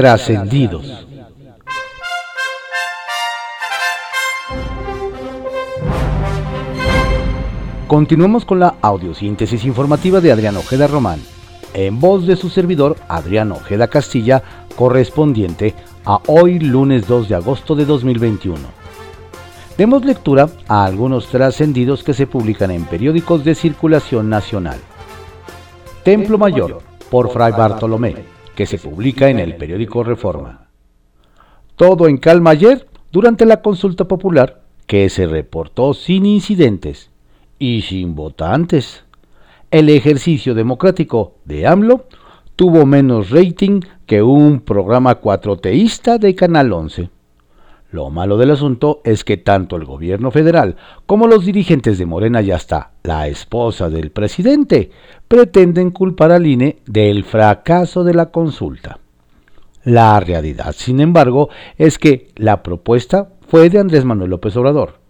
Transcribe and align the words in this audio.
Trascendidos. 0.00 1.06
Continuamos 7.86 8.46
con 8.46 8.60
la 8.60 8.76
audiosíntesis 8.80 9.62
informativa 9.66 10.22
de 10.22 10.32
Adrián 10.32 10.56
Ojeda 10.56 10.86
Román, 10.86 11.20
en 11.74 12.00
voz 12.00 12.26
de 12.26 12.36
su 12.36 12.48
servidor 12.48 12.96
Adrián 13.08 13.52
Ojeda 13.52 13.88
Castilla, 13.88 14.42
correspondiente 14.74 15.74
a 16.06 16.18
hoy 16.28 16.60
lunes 16.60 17.06
2 17.06 17.28
de 17.28 17.34
agosto 17.34 17.74
de 17.74 17.84
2021. 17.84 18.56
Demos 19.76 20.02
lectura 20.06 20.48
a 20.66 20.86
algunos 20.86 21.26
trascendidos 21.26 22.02
que 22.02 22.14
se 22.14 22.26
publican 22.26 22.70
en 22.70 22.86
periódicos 22.86 23.44
de 23.44 23.54
circulación 23.54 24.30
nacional. 24.30 24.78
Templo 26.04 26.38
Mayor, 26.38 26.78
por 27.10 27.30
Fray 27.30 27.52
Bartolomé, 27.52 28.39
que 28.54 28.66
se 28.66 28.78
publica 28.78 29.28
en 29.28 29.38
el 29.38 29.56
periódico 29.56 30.04
Reforma. 30.04 30.68
Todo 31.76 32.08
en 32.08 32.18
calma 32.18 32.50
ayer 32.50 32.86
durante 33.10 33.46
la 33.46 33.62
consulta 33.62 34.06
popular 34.06 34.62
que 34.86 35.08
se 35.08 35.26
reportó 35.26 35.94
sin 35.94 36.26
incidentes 36.26 37.10
y 37.58 37.82
sin 37.82 38.14
votantes. 38.14 39.04
El 39.70 39.88
ejercicio 39.88 40.54
democrático 40.54 41.36
de 41.44 41.66
AMLO 41.66 42.06
tuvo 42.56 42.86
menos 42.86 43.30
rating 43.30 43.80
que 44.04 44.22
un 44.22 44.60
programa 44.60 45.14
cuatroteísta 45.14 46.18
de 46.18 46.34
Canal 46.34 46.72
11. 46.72 47.08
Lo 47.92 48.08
malo 48.08 48.36
del 48.36 48.52
asunto 48.52 49.00
es 49.04 49.24
que 49.24 49.36
tanto 49.36 49.74
el 49.76 49.84
gobierno 49.84 50.30
federal 50.30 50.76
como 51.06 51.26
los 51.26 51.44
dirigentes 51.44 51.98
de 51.98 52.06
Morena 52.06 52.40
y 52.40 52.52
hasta 52.52 52.92
la 53.02 53.26
esposa 53.26 53.90
del 53.90 54.12
presidente 54.12 54.90
pretenden 55.26 55.90
culpar 55.90 56.30
al 56.30 56.46
INE 56.46 56.78
del 56.86 57.24
fracaso 57.24 58.04
de 58.04 58.14
la 58.14 58.30
consulta. 58.30 59.00
La 59.82 60.20
realidad, 60.20 60.72
sin 60.76 61.00
embargo, 61.00 61.48
es 61.78 61.98
que 61.98 62.28
la 62.36 62.62
propuesta 62.62 63.30
fue 63.48 63.70
de 63.70 63.80
Andrés 63.80 64.04
Manuel 64.04 64.30
López 64.30 64.56
Obrador, 64.56 65.00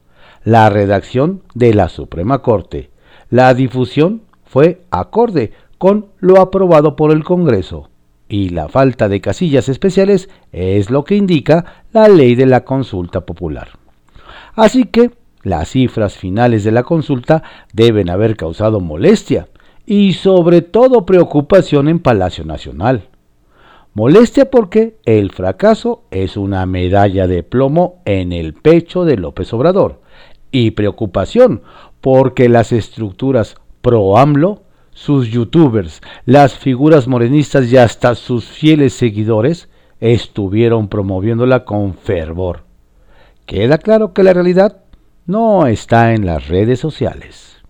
la 0.43 0.71
redacción 0.71 1.43
de 1.55 1.75
la 1.75 1.91
Suprema 1.91 2.41
Corte, 2.41 2.91
la 3.29 3.53
difusión 3.53 4.23
fue 4.45 4.83
acorde 4.91 5.53
con 5.77 6.07
lo 6.19 6.41
aprobado 6.41 6.97
por 6.97 7.13
el 7.13 7.25
Congreso 7.25 7.91
y 8.31 8.51
la 8.51 8.69
falta 8.69 9.09
de 9.09 9.21
casillas 9.21 9.69
especiales 9.69 10.31
es 10.53 10.89
lo 10.89 11.05
que 11.05 11.17
indica 11.17 11.85
la 11.93 12.09
ley 12.09 12.37
de 12.37 12.47
la 12.47 12.65
consulta 12.65 13.27
popular. 13.27 13.71
Así 14.55 14.85
que 14.85 15.11
las 15.43 15.71
cifras 15.71 16.17
finales 16.17 16.63
de 16.63 16.71
la 16.71 16.85
consulta 16.85 17.43
deben 17.73 18.09
haber 18.09 18.37
causado 18.37 18.79
molestia 18.79 19.49
y 19.85 20.13
sobre 20.13 20.63
todo 20.63 21.05
preocupación 21.05 21.89
en 21.89 21.99
Palacio 21.99 22.45
Nacional. 22.45 23.09
Molestia 23.95 24.49
porque 24.49 24.99
el 25.05 25.33
fracaso 25.33 26.05
es 26.13 26.37
una 26.37 26.65
medalla 26.67 27.27
de 27.27 27.43
plomo 27.43 28.01
en 28.05 28.33
el 28.33 28.55
pecho 28.55 29.05
de 29.05 29.17
López 29.17 29.53
Obrador 29.53 30.03
y 30.53 30.71
preocupación 30.71 31.63
porque 32.01 32.49
las 32.49 32.71
estructuras 32.71 33.57
pro 33.83 34.17
AMLO 34.17 34.63
sus 35.01 35.31
youtubers, 35.31 36.03
las 36.27 36.53
figuras 36.59 37.09
morenistas 37.09 37.73
y 37.73 37.79
hasta 37.79 38.15
sus 38.15 38.45
fieles 38.45 38.93
seguidores 38.93 39.71
estuvieron 39.99 40.89
promoviéndola 40.89 41.65
con 41.65 41.95
fervor. 41.95 42.65
Queda 43.47 43.79
claro 43.79 44.13
que 44.13 44.23
la 44.23 44.35
realidad 44.35 44.83
no 45.25 45.67
está 45.67 46.13
en 46.13 46.27
las 46.27 46.49
redes 46.49 46.81
sociales. 46.81 47.63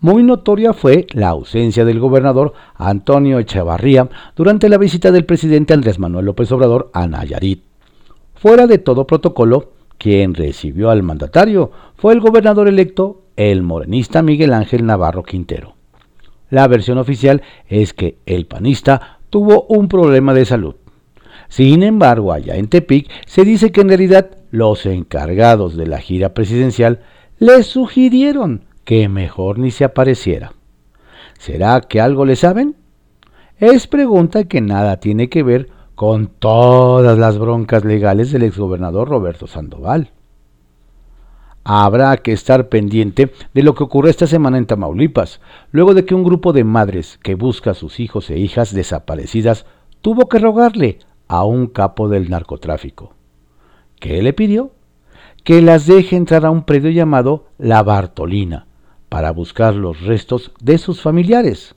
Muy 0.00 0.22
notoria 0.22 0.74
fue 0.74 1.06
la 1.14 1.28
ausencia 1.28 1.86
del 1.86 1.98
gobernador 1.98 2.52
Antonio 2.74 3.38
Echevarría 3.38 4.10
durante 4.36 4.68
la 4.68 4.76
visita 4.76 5.10
del 5.10 5.24
presidente 5.24 5.72
Andrés 5.72 5.98
Manuel 5.98 6.26
López 6.26 6.52
Obrador 6.52 6.90
a 6.92 7.06
Nayarit. 7.06 7.62
Fuera 8.34 8.66
de 8.66 8.76
todo 8.76 9.06
protocolo, 9.06 9.72
quien 9.96 10.34
recibió 10.34 10.90
al 10.90 11.02
mandatario 11.02 11.70
fue 11.96 12.12
el 12.12 12.20
gobernador 12.20 12.68
electo, 12.68 13.22
el 13.34 13.62
morenista 13.62 14.20
Miguel 14.20 14.52
Ángel 14.52 14.84
Navarro 14.84 15.22
Quintero. 15.22 15.73
La 16.50 16.68
versión 16.68 16.98
oficial 16.98 17.42
es 17.68 17.92
que 17.92 18.18
el 18.26 18.46
panista 18.46 19.18
tuvo 19.30 19.66
un 19.68 19.88
problema 19.88 20.34
de 20.34 20.44
salud. 20.44 20.76
Sin 21.48 21.82
embargo, 21.82 22.32
allá 22.32 22.56
en 22.56 22.68
Tepic 22.68 23.10
se 23.26 23.44
dice 23.44 23.72
que 23.72 23.80
en 23.80 23.88
realidad 23.88 24.30
los 24.50 24.86
encargados 24.86 25.76
de 25.76 25.86
la 25.86 25.98
gira 25.98 26.34
presidencial 26.34 27.00
le 27.38 27.62
sugirieron 27.62 28.64
que 28.84 29.08
mejor 29.08 29.58
ni 29.58 29.70
se 29.70 29.84
apareciera. 29.84 30.52
¿Será 31.38 31.80
que 31.80 32.00
algo 32.00 32.24
le 32.24 32.36
saben? 32.36 32.76
Es 33.58 33.86
pregunta 33.86 34.44
que 34.44 34.60
nada 34.60 35.00
tiene 35.00 35.28
que 35.28 35.42
ver 35.42 35.68
con 35.94 36.26
todas 36.26 37.18
las 37.18 37.38
broncas 37.38 37.84
legales 37.84 38.32
del 38.32 38.42
exgobernador 38.42 39.08
Roberto 39.08 39.46
Sandoval 39.46 40.13
habrá 41.64 42.16
que 42.18 42.32
estar 42.32 42.68
pendiente 42.68 43.32
de 43.54 43.62
lo 43.62 43.74
que 43.74 43.82
ocurrió 43.82 44.10
esta 44.10 44.26
semana 44.26 44.58
en 44.58 44.66
Tamaulipas, 44.66 45.40
luego 45.72 45.94
de 45.94 46.04
que 46.04 46.14
un 46.14 46.22
grupo 46.22 46.52
de 46.52 46.62
madres 46.62 47.18
que 47.22 47.34
busca 47.34 47.70
a 47.70 47.74
sus 47.74 48.00
hijos 48.00 48.30
e 48.30 48.38
hijas 48.38 48.74
desaparecidas 48.74 49.66
tuvo 50.02 50.28
que 50.28 50.38
rogarle 50.38 50.98
a 51.26 51.44
un 51.44 51.66
capo 51.66 52.08
del 52.08 52.28
narcotráfico. 52.28 53.14
¿Qué 53.98 54.22
le 54.22 54.34
pidió? 54.34 54.72
Que 55.42 55.62
las 55.62 55.86
deje 55.86 56.16
entrar 56.16 56.44
a 56.44 56.50
un 56.50 56.64
predio 56.64 56.90
llamado 56.90 57.46
La 57.58 57.82
Bartolina 57.82 58.66
para 59.08 59.30
buscar 59.30 59.74
los 59.74 60.02
restos 60.02 60.52
de 60.60 60.76
sus 60.78 61.00
familiares. 61.00 61.74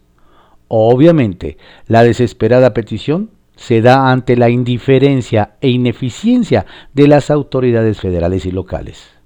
Obviamente, 0.67 1.57
la 1.87 2.03
desesperada 2.03 2.73
petición 2.73 3.31
se 3.55 3.81
da 3.81 4.11
ante 4.11 4.35
la 4.35 4.49
indiferencia 4.49 5.55
e 5.61 5.69
ineficiencia 5.69 6.65
de 6.93 7.07
las 7.07 7.31
autoridades 7.31 7.99
federales 7.99 8.45
y 8.45 8.51
locales. 8.51 9.16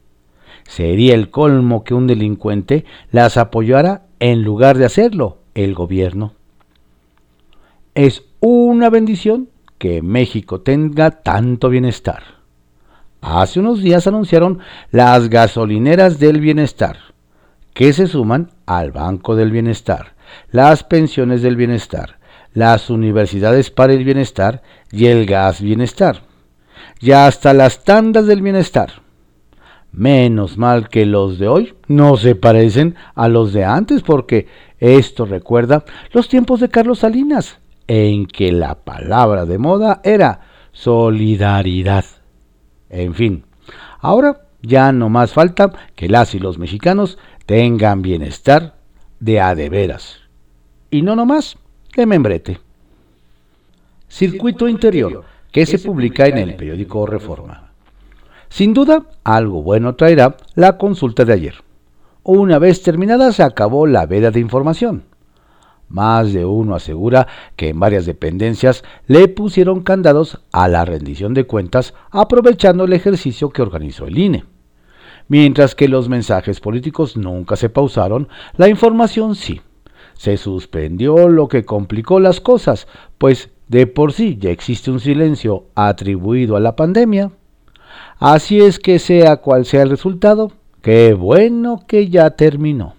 Sería 0.71 1.15
el 1.15 1.29
colmo 1.31 1.83
que 1.83 1.93
un 1.93 2.07
delincuente 2.07 2.85
las 3.11 3.35
apoyara 3.35 4.03
en 4.21 4.41
lugar 4.41 4.77
de 4.77 4.85
hacerlo 4.85 5.39
el 5.53 5.73
gobierno. 5.73 6.33
Es 7.93 8.23
una 8.39 8.89
bendición 8.89 9.49
que 9.77 10.01
México 10.01 10.61
tenga 10.61 11.11
tanto 11.11 11.67
bienestar. 11.67 12.23
Hace 13.19 13.59
unos 13.59 13.81
días 13.81 14.07
anunciaron 14.07 14.59
las 14.91 15.29
gasolineras 15.29 16.19
del 16.19 16.39
bienestar, 16.39 16.95
que 17.73 17.91
se 17.91 18.07
suman 18.07 18.51
al 18.65 18.93
Banco 18.93 19.35
del 19.35 19.51
Bienestar, 19.51 20.13
las 20.51 20.85
pensiones 20.85 21.41
del 21.41 21.57
bienestar, 21.57 22.17
las 22.53 22.89
universidades 22.89 23.71
para 23.71 23.91
el 23.91 24.05
bienestar 24.05 24.63
y 24.89 25.07
el 25.07 25.25
gas 25.25 25.59
bienestar, 25.59 26.21
y 27.01 27.11
hasta 27.11 27.53
las 27.53 27.83
tandas 27.83 28.25
del 28.25 28.41
bienestar. 28.41 29.10
Menos 29.91 30.57
mal 30.57 30.87
que 30.87 31.05
los 31.05 31.37
de 31.37 31.49
hoy 31.49 31.73
no 31.87 32.15
se 32.15 32.35
parecen 32.35 32.95
a 33.13 33.27
los 33.27 33.51
de 33.51 33.65
antes 33.65 34.03
porque 34.03 34.47
esto 34.79 35.25
recuerda 35.25 35.83
los 36.13 36.29
tiempos 36.29 36.61
de 36.61 36.69
Carlos 36.69 36.99
Salinas, 36.99 37.59
en 37.87 38.25
que 38.25 38.53
la 38.53 38.75
palabra 38.75 39.45
de 39.45 39.57
moda 39.57 39.99
era 40.03 40.41
solidaridad. 40.71 42.05
En 42.89 43.13
fin, 43.13 43.43
ahora 43.99 44.43
ya 44.61 44.93
no 44.93 45.09
más 45.09 45.33
falta 45.33 45.71
que 45.95 46.07
las 46.07 46.35
y 46.35 46.39
los 46.39 46.57
mexicanos 46.57 47.17
tengan 47.45 48.01
bienestar 48.01 48.75
de 49.19 49.41
a 49.41 49.55
de 49.55 49.69
veras. 49.69 50.21
Y 50.89 51.01
no 51.01 51.15
nomás 51.17 51.57
que 51.91 52.05
membrete. 52.05 52.59
Circuito 54.07 54.67
Interior, 54.67 55.23
que 55.51 55.65
se 55.65 55.79
publica 55.79 56.27
en 56.27 56.37
el 56.37 56.55
periódico 56.55 57.05
Reforma. 57.05 57.70
Sin 58.51 58.73
duda, 58.73 59.05
algo 59.23 59.63
bueno 59.63 59.95
traerá 59.95 60.35
la 60.55 60.77
consulta 60.77 61.23
de 61.23 61.31
ayer. 61.31 61.55
Una 62.21 62.59
vez 62.59 62.83
terminada 62.83 63.31
se 63.31 63.43
acabó 63.43 63.87
la 63.87 64.05
veda 64.05 64.29
de 64.29 64.41
información. 64.41 65.05
Más 65.87 66.33
de 66.33 66.43
uno 66.43 66.75
asegura 66.75 67.27
que 67.55 67.69
en 67.69 67.79
varias 67.79 68.05
dependencias 68.05 68.83
le 69.07 69.29
pusieron 69.29 69.83
candados 69.83 70.41
a 70.51 70.67
la 70.67 70.83
rendición 70.83 71.33
de 71.33 71.45
cuentas 71.45 71.93
aprovechando 72.09 72.83
el 72.83 72.91
ejercicio 72.91 73.51
que 73.51 73.61
organizó 73.61 74.05
el 74.05 74.17
INE. 74.17 74.43
Mientras 75.29 75.73
que 75.73 75.87
los 75.87 76.09
mensajes 76.09 76.59
políticos 76.59 77.15
nunca 77.15 77.55
se 77.55 77.69
pausaron, 77.69 78.27
la 78.57 78.67
información 78.67 79.35
sí. 79.35 79.61
Se 80.13 80.35
suspendió 80.35 81.29
lo 81.29 81.47
que 81.47 81.63
complicó 81.63 82.19
las 82.19 82.41
cosas, 82.41 82.89
pues 83.17 83.49
de 83.69 83.87
por 83.87 84.11
sí 84.11 84.35
ya 84.37 84.49
existe 84.49 84.91
un 84.91 84.99
silencio 84.99 85.67
atribuido 85.73 86.57
a 86.57 86.59
la 86.59 86.75
pandemia. 86.75 87.31
Así 88.19 88.61
es 88.61 88.79
que 88.79 88.99
sea 88.99 89.37
cual 89.37 89.65
sea 89.65 89.83
el 89.83 89.89
resultado, 89.89 90.51
qué 90.81 91.13
bueno 91.13 91.83
que 91.87 92.09
ya 92.09 92.31
terminó. 92.31 92.95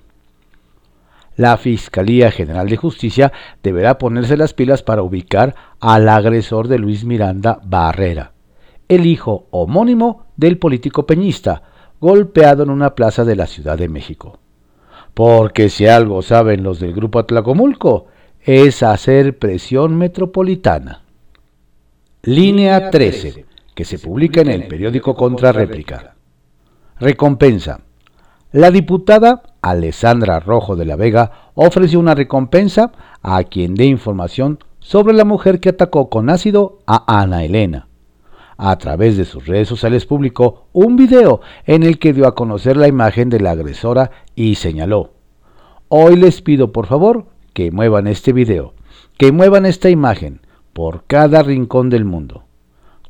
La 1.36 1.56
Fiscalía 1.56 2.30
General 2.30 2.68
de 2.68 2.76
Justicia 2.76 3.32
deberá 3.62 3.98
ponerse 3.98 4.36
las 4.36 4.52
pilas 4.52 4.82
para 4.82 5.02
ubicar 5.02 5.54
al 5.80 6.08
agresor 6.08 6.68
de 6.68 6.78
Luis 6.78 7.04
Miranda 7.04 7.58
Barrera, 7.64 8.32
el 8.88 9.06
hijo 9.06 9.46
homónimo 9.50 10.26
del 10.36 10.58
político 10.58 11.06
peñista, 11.06 11.62
golpeado 12.00 12.64
en 12.64 12.70
una 12.70 12.94
plaza 12.94 13.24
de 13.24 13.36
la 13.36 13.46
Ciudad 13.46 13.78
de 13.78 13.88
México. 13.88 14.38
Porque 15.14 15.68
si 15.68 15.86
algo 15.86 16.22
saben 16.22 16.62
los 16.62 16.80
del 16.80 16.92
Grupo 16.94 17.18
Atlacomulco, 17.18 18.06
es 18.40 18.82
hacer 18.82 19.38
presión 19.38 19.96
metropolitana. 19.96 21.02
Línea 22.22 22.90
13, 22.90 23.46
que 23.74 23.84
se 23.84 23.98
publica 23.98 24.40
en 24.40 24.50
el 24.50 24.66
periódico 24.68 25.14
Contrarréplica. 25.14 26.14
Recompensa. 26.98 27.80
La 28.52 28.70
diputada 28.70 29.42
Alessandra 29.62 30.40
Rojo 30.40 30.76
de 30.76 30.84
la 30.84 30.96
Vega 30.96 31.50
ofreció 31.54 31.98
una 31.98 32.14
recompensa 32.14 32.92
a 33.22 33.42
quien 33.44 33.74
dé 33.74 33.86
información 33.86 34.58
sobre 34.78 35.14
la 35.14 35.24
mujer 35.24 35.60
que 35.60 35.70
atacó 35.70 36.10
con 36.10 36.28
ácido 36.28 36.80
a 36.86 37.20
Ana 37.20 37.44
Elena. 37.44 37.88
A 38.58 38.76
través 38.76 39.16
de 39.16 39.24
sus 39.24 39.46
redes 39.46 39.68
sociales 39.68 40.04
publicó 40.04 40.68
un 40.72 40.96
video 40.96 41.40
en 41.64 41.82
el 41.82 41.98
que 41.98 42.12
dio 42.12 42.26
a 42.26 42.34
conocer 42.34 42.76
la 42.76 42.88
imagen 42.88 43.30
de 43.30 43.40
la 43.40 43.52
agresora 43.52 44.10
y 44.34 44.56
señaló, 44.56 45.12
Hoy 45.88 46.16
les 46.16 46.42
pido 46.42 46.72
por 46.72 46.86
favor 46.86 47.26
que 47.54 47.70
muevan 47.70 48.06
este 48.06 48.32
video, 48.32 48.74
que 49.18 49.32
muevan 49.32 49.66
esta 49.66 49.90
imagen 49.90 50.40
por 50.72 51.04
cada 51.06 51.42
rincón 51.42 51.90
del 51.90 52.04
mundo. 52.04 52.44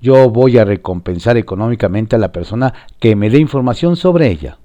Yo 0.03 0.31
voy 0.31 0.59
a 0.59 0.65
recompensar 0.65 1.37
económicamente 1.37 2.17
a 2.17 2.19
la 2.19 2.33
persona 2.33 2.75
que 2.99 3.15
me 3.15 3.31
dé 3.31 3.39
información 3.39 3.95
sobre 3.95 4.29
ella. 4.29 4.59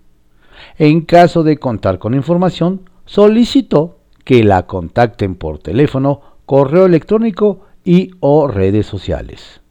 En 0.79 1.01
caso 1.01 1.43
de 1.43 1.57
contar 1.57 1.99
con 1.99 2.15
información, 2.15 2.89
solicito 3.05 3.99
que 4.23 4.43
la 4.43 4.65
contacten 4.65 5.35
por 5.35 5.59
teléfono, 5.59 6.21
correo 6.47 6.87
electrónico 6.87 7.59
y 7.85 8.15
o 8.19 8.47
redes 8.47 8.87
sociales. 8.87 9.61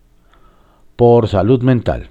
Por 0.95 1.27
salud 1.27 1.61
mental. 1.63 2.11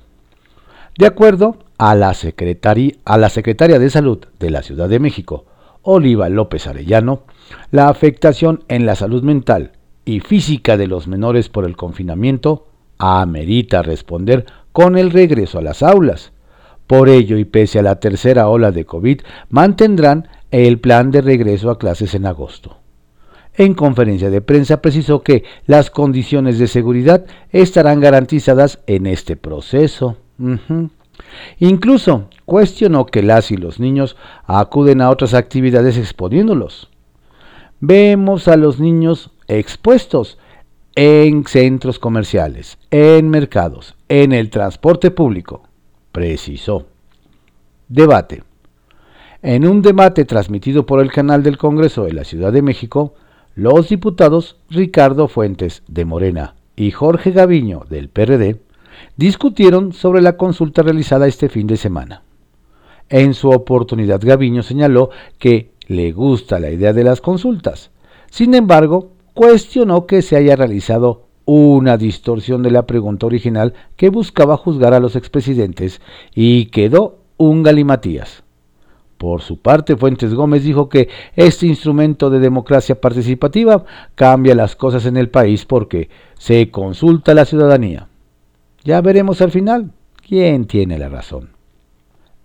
De 0.98 1.06
acuerdo 1.06 1.58
a 1.78 1.96
la, 1.96 2.10
a 2.10 3.18
la 3.18 3.30
secretaria 3.30 3.80
de 3.80 3.90
Salud 3.90 4.20
de 4.38 4.50
la 4.50 4.64
Ciudad 4.64 4.90
de 4.90 5.00
México, 5.00 5.46
Oliva 5.82 6.28
López 6.28 6.68
Arellano, 6.68 7.24
la 7.72 7.88
afectación 7.88 8.66
en 8.68 8.86
la 8.86 8.96
salud 8.96 9.24
mental 9.24 9.72
y 10.04 10.20
física 10.20 10.76
de 10.76 10.88
los 10.88 11.08
menores 11.08 11.48
por 11.48 11.64
el 11.64 11.78
confinamiento 11.78 12.68
amerita 12.98 13.82
responder 13.82 14.46
con 14.72 14.98
el 14.98 15.12
regreso 15.12 15.60
a 15.60 15.62
las 15.62 15.84
aulas. 15.84 16.32
Por 16.88 17.10
ello, 17.10 17.38
y 17.38 17.46
pese 17.46 17.80
a 17.80 17.84
la 17.84 18.00
tercera 18.00 18.48
ola 18.48 18.72
de 18.72 18.86
COVID, 18.86 19.22
mantendrán 19.50 20.28
el 20.52 20.80
plan 20.80 21.12
de 21.12 21.22
regreso 21.22 21.70
a 21.72 21.80
clases 21.80 22.14
en 22.14 22.26
agosto. 22.26 22.78
En 23.58 23.74
conferencia 23.74 24.30
de 24.30 24.42
prensa 24.42 24.82
precisó 24.82 25.24
que 25.24 25.44
las 25.66 25.90
condiciones 25.90 26.60
de 26.60 26.68
seguridad 26.68 27.26
estarán 27.52 28.02
garantizadas 28.02 28.80
en 28.86 29.08
este 29.08 29.38
proceso. 29.38 30.18
Incluso 31.60 32.30
cuestionó 32.44 33.06
que 33.06 33.24
las 33.24 33.52
y 33.52 33.58
los 33.58 33.80
niños 33.80 34.18
acuden 34.46 35.02
a 35.02 35.10
otras 35.10 35.34
actividades 35.34 35.98
exponiéndolos. 35.98 36.90
Vemos 37.80 38.48
a 38.48 38.58
los 38.58 38.80
niños 38.80 39.32
expuestos 39.48 40.38
en 40.96 41.46
centros 41.46 42.00
comerciales, 42.00 42.78
en 42.90 43.30
mercados, 43.30 43.96
en 44.08 44.32
el 44.32 44.50
transporte 44.50 45.12
público, 45.12 45.64
precisó. 46.14 46.88
Debate. 47.90 48.44
En 49.42 49.68
un 49.68 49.82
debate 49.82 50.24
transmitido 50.24 50.86
por 50.86 51.02
el 51.02 51.12
canal 51.12 51.44
del 51.44 51.58
Congreso 51.58 52.06
de 52.06 52.14
la 52.14 52.24
Ciudad 52.24 52.54
de 52.54 52.62
México, 52.62 53.14
los 53.56 53.90
diputados 53.90 54.58
Ricardo 54.70 55.28
Fuentes 55.28 55.84
de 55.88 56.06
Morena 56.06 56.56
y 56.78 56.92
Jorge 56.92 57.32
Gaviño 57.32 57.84
del 57.90 58.10
PRD 58.10 58.62
discutieron 59.18 59.92
sobre 59.92 60.22
la 60.22 60.38
consulta 60.38 60.82
realizada 60.82 61.28
este 61.28 61.50
fin 61.50 61.68
de 61.68 61.78
semana. 61.78 62.24
En 63.10 63.34
su 63.34 63.50
oportunidad 63.50 64.22
Gaviño 64.24 64.64
señaló 64.64 65.10
que 65.38 65.72
le 65.88 66.12
gusta 66.14 66.60
la 66.60 66.72
idea 66.72 66.94
de 66.94 67.04
las 67.04 67.22
consultas. 67.22 67.92
Sin 68.32 68.56
embargo, 68.56 69.12
cuestionó 69.36 70.08
que 70.08 70.24
se 70.24 70.38
haya 70.38 70.56
realizado 70.56 71.28
una 71.46 71.98
distorsión 71.98 72.64
de 72.64 72.72
la 72.72 72.88
pregunta 72.88 73.28
original 73.28 73.74
que 73.98 74.10
buscaba 74.10 74.58
juzgar 74.58 74.96
a 74.96 75.00
los 75.00 75.16
expresidentes 75.16 76.02
y 76.34 76.68
quedó 76.68 77.20
un 77.38 77.62
galimatías. 77.62 78.44
Por 79.18 79.42
su 79.42 79.60
parte, 79.60 79.96
Fuentes 79.98 80.34
Gómez 80.34 80.64
dijo 80.64 80.90
que 80.90 81.10
este 81.36 81.68
instrumento 81.68 82.30
de 82.30 82.40
democracia 82.40 83.00
participativa 83.00 83.84
cambia 84.16 84.56
las 84.56 84.76
cosas 84.76 85.06
en 85.06 85.18
el 85.18 85.30
país 85.30 85.66
porque 85.66 86.10
se 86.38 86.72
consulta 86.72 87.34
a 87.34 87.36
la 87.36 87.46
ciudadanía. 87.46 88.08
Ya 88.84 89.02
veremos 89.02 89.42
al 89.42 89.52
final 89.52 89.92
quién 90.28 90.66
tiene 90.66 90.98
la 90.98 91.10
razón. 91.10 91.50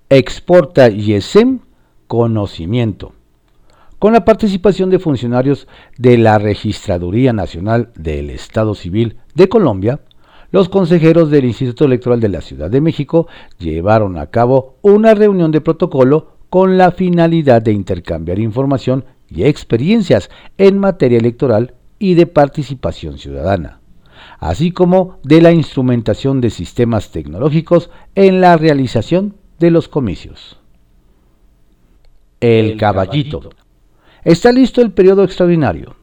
Exporta 0.09 0.89
YESEM 0.89 1.61
conocimiento 2.09 3.13
con 4.01 4.15
la 4.15 4.25
participación 4.25 4.89
de 4.89 4.99
funcionarios 4.99 5.69
de 5.99 6.17
la 6.17 6.39
Registraduría 6.39 7.35
Nacional 7.35 7.91
del 7.95 8.31
Estado 8.31 8.75
Civil 8.75 9.19
de 9.35 9.51
Colombia, 9.51 10.01
los 10.51 10.71
consejeros 10.71 11.31
del 11.31 11.45
Instituto 11.45 11.85
Electoral 11.85 12.19
de 12.19 12.31
la 12.31 12.41
Ciudad 12.41 12.71
de 12.71 12.81
México 12.81 13.29
llevaron 13.59 14.17
a 14.17 14.29
cabo 14.29 14.77
una 14.81 15.13
reunión 15.13 15.53
de 15.53 15.61
protocolo 15.61 16.39
con 16.49 16.79
la 16.79 16.93
finalidad 16.93 17.61
de 17.61 17.73
intercambiar 17.73 18.39
información 18.39 19.05
y 19.29 19.45
experiencias 19.45 20.31
en 20.57 20.79
materia 20.79 21.19
electoral 21.19 21.75
y 21.99 22.15
de 22.15 22.27
participación 22.27 23.19
ciudadana, 23.19 23.81
así 24.39 24.73
como 24.73 25.19
de 25.25 25.43
la 25.43 25.53
instrumentación 25.53 26.41
de 26.41 26.49
sistemas 26.49 27.11
tecnológicos 27.11 27.91
en 28.15 28.41
la 28.41 28.57
realización 28.57 29.35
de 29.59 29.71
los 29.71 29.89
comicios. 29.89 30.59
El 32.41 32.79
caballito 32.79 33.51
Está 34.25 34.53
listo 34.53 34.83
el 34.83 34.93
periodo 34.93 35.25
extraordinario. 35.25 35.97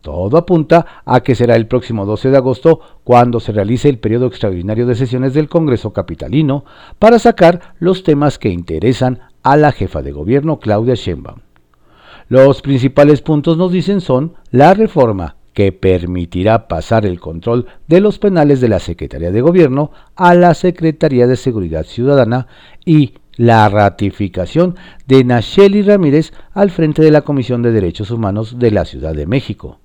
Todo 0.00 0.36
apunta 0.38 1.02
a 1.04 1.20
que 1.20 1.34
será 1.34 1.56
el 1.56 1.66
próximo 1.66 2.06
12 2.06 2.30
de 2.30 2.36
agosto 2.36 2.80
cuando 3.04 3.40
se 3.40 3.52
realice 3.52 3.88
el 3.88 3.98
periodo 3.98 4.26
extraordinario 4.26 4.86
de 4.86 4.94
sesiones 4.94 5.34
del 5.34 5.48
Congreso 5.48 5.92
Capitalino 5.92 6.64
para 6.98 7.18
sacar 7.18 7.74
los 7.78 8.04
temas 8.04 8.38
que 8.38 8.48
interesan 8.48 9.20
a 9.42 9.56
la 9.56 9.72
jefa 9.72 10.02
de 10.02 10.12
gobierno 10.12 10.60
Claudia 10.60 10.94
Sheinbaum. 10.94 11.40
Los 12.28 12.62
principales 12.62 13.22
puntos 13.22 13.56
nos 13.56 13.72
dicen 13.72 14.00
son 14.00 14.34
la 14.50 14.74
reforma 14.74 15.36
que 15.52 15.72
permitirá 15.72 16.68
pasar 16.68 17.04
el 17.04 17.18
control 17.18 17.66
de 17.88 18.00
los 18.00 18.18
penales 18.18 18.60
de 18.60 18.68
la 18.68 18.78
Secretaría 18.78 19.32
de 19.32 19.40
Gobierno 19.40 19.90
a 20.14 20.34
la 20.34 20.54
Secretaría 20.54 21.26
de 21.26 21.36
Seguridad 21.36 21.84
Ciudadana 21.84 22.46
y 22.84 23.14
la 23.38 23.68
ratificación 23.68 24.76
de 25.06 25.24
Nacheli 25.24 25.80
Ramírez 25.82 26.32
al 26.52 26.70
frente 26.70 27.00
de 27.00 27.10
la 27.10 27.22
Comisión 27.22 27.62
de 27.62 27.72
Derechos 27.72 28.10
Humanos 28.10 28.58
de 28.58 28.72
la 28.72 28.84
Ciudad 28.84 29.14
de 29.14 29.26
México. 29.26 29.78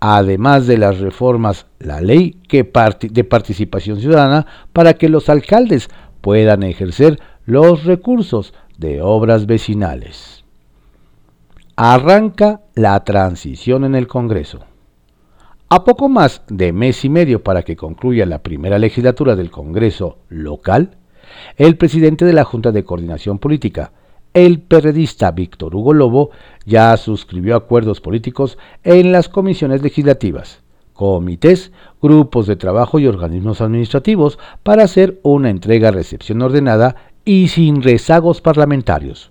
Además 0.00 0.66
de 0.66 0.76
las 0.76 0.98
reformas, 0.98 1.66
la 1.78 2.02
ley 2.02 2.36
de 2.50 3.24
participación 3.24 4.00
ciudadana 4.00 4.46
para 4.72 4.94
que 4.94 5.08
los 5.08 5.30
alcaldes 5.30 5.88
puedan 6.20 6.62
ejercer 6.64 7.20
los 7.46 7.84
recursos 7.84 8.52
de 8.76 9.00
obras 9.00 9.46
vecinales. 9.46 10.44
Arranca 11.76 12.60
la 12.74 13.02
transición 13.04 13.84
en 13.84 13.94
el 13.94 14.08
Congreso. 14.08 14.64
A 15.68 15.84
poco 15.84 16.08
más 16.08 16.42
de 16.48 16.72
mes 16.72 17.04
y 17.04 17.08
medio 17.08 17.42
para 17.42 17.62
que 17.62 17.76
concluya 17.76 18.26
la 18.26 18.42
primera 18.42 18.78
legislatura 18.78 19.36
del 19.36 19.50
Congreso 19.50 20.18
local, 20.28 20.98
el 21.56 21.76
presidente 21.76 22.24
de 22.24 22.32
la 22.32 22.44
Junta 22.44 22.72
de 22.72 22.84
Coordinación 22.84 23.38
Política, 23.38 23.92
el 24.34 24.60
periodista 24.60 25.30
Víctor 25.30 25.74
Hugo 25.76 25.94
Lobo, 25.94 26.30
ya 26.66 26.96
suscribió 26.96 27.56
acuerdos 27.56 28.00
políticos 28.00 28.58
en 28.82 29.12
las 29.12 29.28
comisiones 29.28 29.82
legislativas, 29.82 30.60
comités, 30.92 31.72
grupos 32.02 32.46
de 32.46 32.56
trabajo 32.56 32.98
y 32.98 33.06
organismos 33.06 33.60
administrativos 33.60 34.38
para 34.62 34.84
hacer 34.84 35.20
una 35.22 35.50
entrega-recepción 35.50 36.42
ordenada 36.42 36.96
y 37.24 37.48
sin 37.48 37.82
rezagos 37.82 38.40
parlamentarios. 38.40 39.30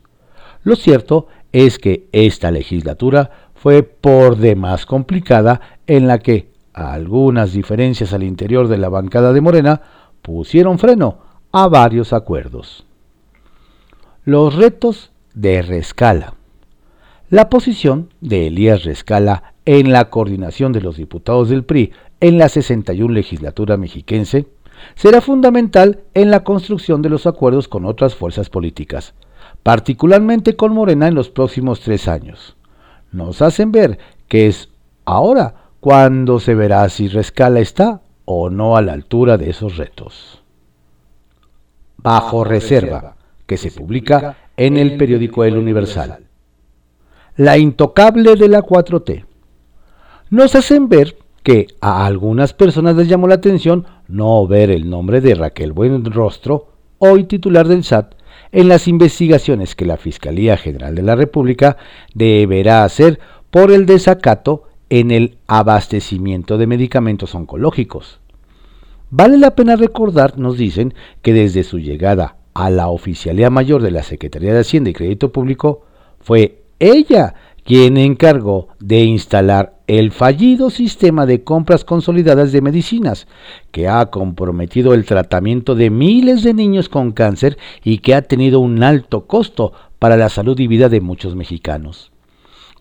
Lo 0.64 0.76
cierto 0.76 1.28
es 1.52 1.78
que 1.78 2.08
esta 2.12 2.52
legislatura 2.52 3.32
fue 3.54 3.84
por 3.84 4.38
demás 4.38 4.86
complicada 4.86 5.62
en 5.88 6.08
la 6.08 6.20
que 6.20 6.50
algunas 6.74 7.54
diferencias 7.54 8.14
al 8.14 8.24
interior 8.24 8.68
de 8.68 8.78
la 8.78 8.90
bancada 8.90 9.34
de 9.34 9.42
Morena 9.42 9.82
pusieron 10.22 10.80
freno 10.80 11.33
a 11.56 11.68
varios 11.68 12.14
acuerdos. 12.14 12.84
Los 14.26 14.56
retos 14.56 15.12
de 15.36 15.62
Rescala. 15.62 16.34
La 17.30 17.48
posición 17.48 18.10
de 18.22 18.48
Elías 18.48 18.86
Rescala 18.86 19.54
en 19.66 19.92
la 19.92 20.10
coordinación 20.10 20.74
de 20.74 20.82
los 20.82 20.98
diputados 20.98 21.50
del 21.50 21.64
PRI 21.64 21.94
en 22.22 22.40
la 22.40 22.50
61 22.50 23.14
legislatura 23.14 23.78
mexiquense 23.78 24.48
será 24.96 25.22
fundamental 25.22 26.00
en 26.16 26.32
la 26.32 26.44
construcción 26.44 27.04
de 27.04 27.10
los 27.10 27.28
acuerdos 27.28 27.68
con 27.68 27.86
otras 27.86 28.16
fuerzas 28.16 28.50
políticas, 28.50 29.14
particularmente 29.62 30.56
con 30.56 30.74
Morena 30.74 31.08
en 31.08 31.14
los 31.14 31.30
próximos 31.30 31.82
tres 31.82 32.08
años. 32.08 32.58
Nos 33.12 33.44
hacen 33.44 33.72
ver 33.72 34.00
que 34.28 34.48
es 34.48 34.70
ahora 35.06 35.70
cuando 35.80 36.40
se 36.40 36.56
verá 36.56 36.90
si 36.90 37.10
Rescala 37.10 37.60
está 37.60 38.02
o 38.26 38.50
no 38.50 38.76
a 38.76 38.82
la 38.82 38.94
altura 38.94 39.38
de 39.38 39.52
esos 39.52 39.78
retos 39.78 40.43
bajo 42.04 42.44
reserva, 42.44 43.16
que 43.46 43.58
se 43.58 43.72
publica 43.72 44.38
en 44.58 44.78
el 44.78 44.98
periódico 44.98 45.44
El 45.44 45.58
Universal. 45.58 46.20
La 47.38 47.58
intocable 47.58 48.36
de 48.36 48.50
la 48.50 48.62
4T. 48.62 49.26
Nos 50.30 50.56
hacen 50.56 50.90
ver 50.90 51.18
que 51.42 51.68
a 51.82 52.06
algunas 52.06 52.54
personas 52.54 52.96
les 52.96 53.08
llamó 53.08 53.28
la 53.28 53.36
atención 53.36 53.86
no 54.08 54.46
ver 54.48 54.70
el 54.70 54.90
nombre 54.90 55.22
de 55.22 55.36
Raquel 55.36 55.74
Buenrostro, 55.74 56.68
hoy 57.00 57.24
titular 57.24 57.68
del 57.68 57.84
SAT, 57.84 58.16
en 58.52 58.68
las 58.68 58.88
investigaciones 58.88 59.76
que 59.76 59.86
la 59.86 59.98
Fiscalía 59.98 60.58
General 60.58 60.94
de 60.94 61.02
la 61.02 61.16
República 61.16 61.78
deberá 62.14 62.84
hacer 62.84 63.20
por 63.50 63.72
el 63.72 63.86
desacato 63.86 64.64
en 64.90 65.12
el 65.12 65.38
abastecimiento 65.48 66.58
de 66.58 66.68
medicamentos 66.68 67.34
oncológicos. 67.34 68.20
Vale 69.16 69.38
la 69.38 69.52
pena 69.52 69.76
recordar, 69.76 70.40
nos 70.40 70.58
dicen, 70.58 70.96
que 71.22 71.34
desde 71.34 71.64
su 71.64 71.78
llegada 71.78 72.38
a 72.56 72.72
la 72.72 72.88
Oficialía 72.88 73.52
Mayor 73.52 73.84
de 73.84 73.92
la 73.92 74.02
Secretaría 74.02 74.56
de 74.56 74.62
Hacienda 74.62 74.90
y 74.90 74.94
Crédito 74.94 75.32
Público, 75.32 75.86
fue 76.20 76.64
ella 76.80 77.36
quien 77.64 77.98
encargó 77.98 78.70
de 78.80 79.02
instalar 79.02 79.76
el 79.86 80.12
fallido 80.12 80.72
sistema 80.72 81.28
de 81.28 81.44
compras 81.44 81.86
consolidadas 81.86 82.52
de 82.52 82.64
medicinas, 82.64 83.28
que 83.70 83.88
ha 83.88 84.04
comprometido 84.08 84.96
el 84.96 85.06
tratamiento 85.06 85.76
de 85.76 85.92
miles 85.92 86.42
de 86.42 86.56
niños 86.56 86.90
con 86.90 87.12
cáncer 87.12 87.60
y 87.84 88.00
que 88.00 88.16
ha 88.16 88.24
tenido 88.24 88.62
un 88.62 88.82
alto 88.82 89.28
costo 89.28 89.74
para 90.00 90.18
la 90.18 90.30
salud 90.30 90.60
y 90.60 90.66
vida 90.66 90.90
de 90.90 91.02
muchos 91.02 91.36
mexicanos. 91.36 92.12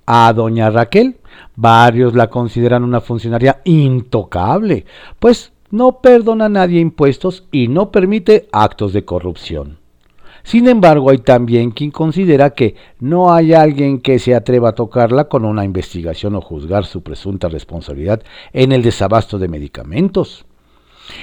A 0.06 0.32
doña 0.32 0.70
Raquel, 0.70 1.18
varios 1.56 2.14
la 2.14 2.30
consideran 2.30 2.84
una 2.84 3.02
funcionaria 3.02 3.60
intocable, 3.64 4.86
pues 5.18 5.52
no 5.72 6.00
perdona 6.00 6.44
a 6.44 6.50
nadie 6.50 6.80
impuestos 6.80 7.48
y 7.50 7.66
no 7.66 7.90
permite 7.90 8.46
actos 8.52 8.92
de 8.92 9.04
corrupción. 9.04 9.78
Sin 10.44 10.68
embargo, 10.68 11.10
hay 11.10 11.18
también 11.18 11.70
quien 11.70 11.90
considera 11.90 12.50
que 12.50 12.74
no 13.00 13.32
hay 13.32 13.54
alguien 13.54 14.00
que 14.00 14.18
se 14.18 14.34
atreva 14.34 14.70
a 14.70 14.74
tocarla 14.74 15.24
con 15.24 15.44
una 15.44 15.64
investigación 15.64 16.34
o 16.34 16.40
juzgar 16.40 16.84
su 16.84 17.02
presunta 17.02 17.48
responsabilidad 17.48 18.22
en 18.52 18.72
el 18.72 18.82
desabasto 18.82 19.38
de 19.38 19.48
medicamentos. 19.48 20.44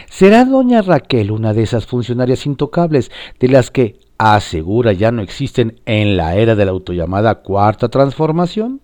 ¿Será 0.10 0.46
doña 0.46 0.82
Raquel 0.82 1.32
una 1.32 1.54
de 1.54 1.64
esas 1.64 1.86
funcionarias 1.86 2.46
intocables 2.46 3.12
de 3.40 3.50
las 3.50 3.70
que 3.70 4.00
asegura 4.18 4.94
ya 4.94 5.12
no 5.12 5.22
existen 5.22 5.80
en 5.86 6.18
la 6.18 6.36
era 6.36 6.56
de 6.56 6.66
la 6.66 6.72
autollamada 6.72 7.36
cuarta 7.36 7.90
transformación? 7.90 8.82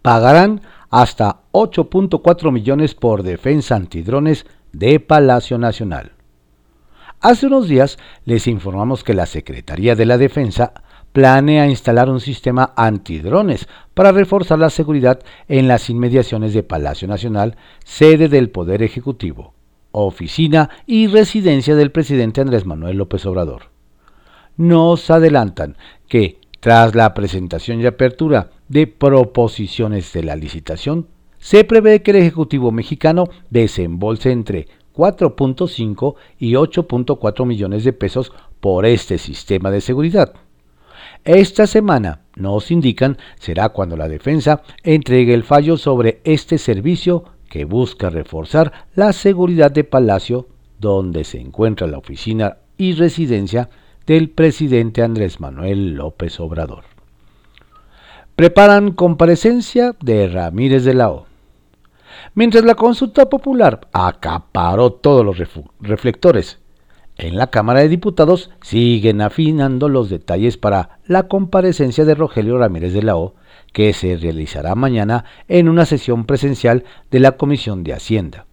Pagarán 0.00 0.62
hasta 0.90 1.42
8.4 1.52 2.50
millones 2.52 2.94
por 2.94 3.22
defensa 3.22 3.76
antidrones 3.76 4.46
de 4.72 5.00
Palacio 5.00 5.58
Nacional. 5.58 6.12
Hace 7.20 7.46
unos 7.46 7.68
días 7.68 7.98
les 8.24 8.46
informamos 8.46 9.04
que 9.04 9.14
la 9.14 9.26
Secretaría 9.26 9.94
de 9.94 10.06
la 10.06 10.18
Defensa 10.18 10.72
planea 11.12 11.68
instalar 11.68 12.08
un 12.08 12.20
sistema 12.20 12.72
antidrones 12.76 13.68
para 13.94 14.12
reforzar 14.12 14.58
la 14.58 14.70
seguridad 14.70 15.20
en 15.46 15.68
las 15.68 15.90
inmediaciones 15.90 16.54
de 16.54 16.62
Palacio 16.62 17.06
Nacional, 17.06 17.56
sede 17.84 18.28
del 18.28 18.50
Poder 18.50 18.82
Ejecutivo, 18.82 19.54
oficina 19.92 20.70
y 20.86 21.06
residencia 21.06 21.76
del 21.76 21.92
presidente 21.92 22.40
Andrés 22.40 22.66
Manuel 22.66 22.96
López 22.96 23.26
Obrador 23.26 23.72
nos 24.56 25.10
adelantan 25.10 25.76
que 26.08 26.40
tras 26.60 26.94
la 26.94 27.12
presentación 27.14 27.80
y 27.80 27.86
apertura 27.86 28.50
de 28.68 28.86
proposiciones 28.86 30.12
de 30.12 30.22
la 30.22 30.36
licitación, 30.36 31.08
se 31.42 31.64
prevé 31.64 32.02
que 32.02 32.12
el 32.12 32.18
Ejecutivo 32.18 32.70
mexicano 32.70 33.28
desembolse 33.50 34.30
entre 34.30 34.68
4.5 34.94 36.14
y 36.38 36.52
8.4 36.52 37.44
millones 37.44 37.82
de 37.82 37.92
pesos 37.92 38.32
por 38.60 38.86
este 38.86 39.18
sistema 39.18 39.72
de 39.72 39.80
seguridad. 39.80 40.34
Esta 41.24 41.66
semana, 41.66 42.20
nos 42.36 42.70
indican, 42.70 43.18
será 43.40 43.70
cuando 43.70 43.96
la 43.96 44.08
defensa 44.08 44.62
entregue 44.84 45.34
el 45.34 45.42
fallo 45.42 45.76
sobre 45.76 46.20
este 46.22 46.58
servicio 46.58 47.24
que 47.48 47.64
busca 47.64 48.08
reforzar 48.08 48.86
la 48.94 49.12
seguridad 49.12 49.72
de 49.72 49.82
Palacio, 49.82 50.46
donde 50.78 51.24
se 51.24 51.40
encuentra 51.40 51.88
la 51.88 51.98
oficina 51.98 52.58
y 52.78 52.92
residencia 52.92 53.68
del 54.06 54.30
presidente 54.30 55.02
Andrés 55.02 55.40
Manuel 55.40 55.94
López 55.94 56.38
Obrador. 56.38 56.84
Preparan 58.36 58.92
comparecencia 58.92 59.96
de 60.00 60.28
Ramírez 60.28 60.84
de 60.84 60.94
la. 60.94 61.31
Mientras 62.34 62.64
la 62.64 62.74
consulta 62.74 63.28
popular 63.28 63.88
acaparó 63.92 64.90
todos 64.90 65.22
los 65.24 65.36
reflectores, 65.80 66.60
en 67.18 67.36
la 67.36 67.48
Cámara 67.48 67.80
de 67.80 67.90
Diputados 67.90 68.50
siguen 68.62 69.20
afinando 69.20 69.90
los 69.90 70.08
detalles 70.08 70.56
para 70.56 71.00
la 71.06 71.28
comparecencia 71.28 72.06
de 72.06 72.14
Rogelio 72.14 72.56
Ramírez 72.56 72.94
de 72.94 73.02
la 73.02 73.16
O, 73.16 73.34
que 73.74 73.92
se 73.92 74.16
realizará 74.16 74.74
mañana 74.74 75.26
en 75.46 75.68
una 75.68 75.84
sesión 75.84 76.24
presencial 76.24 76.84
de 77.10 77.20
la 77.20 77.32
Comisión 77.32 77.84
de 77.84 77.92
Hacienda. 77.92 78.46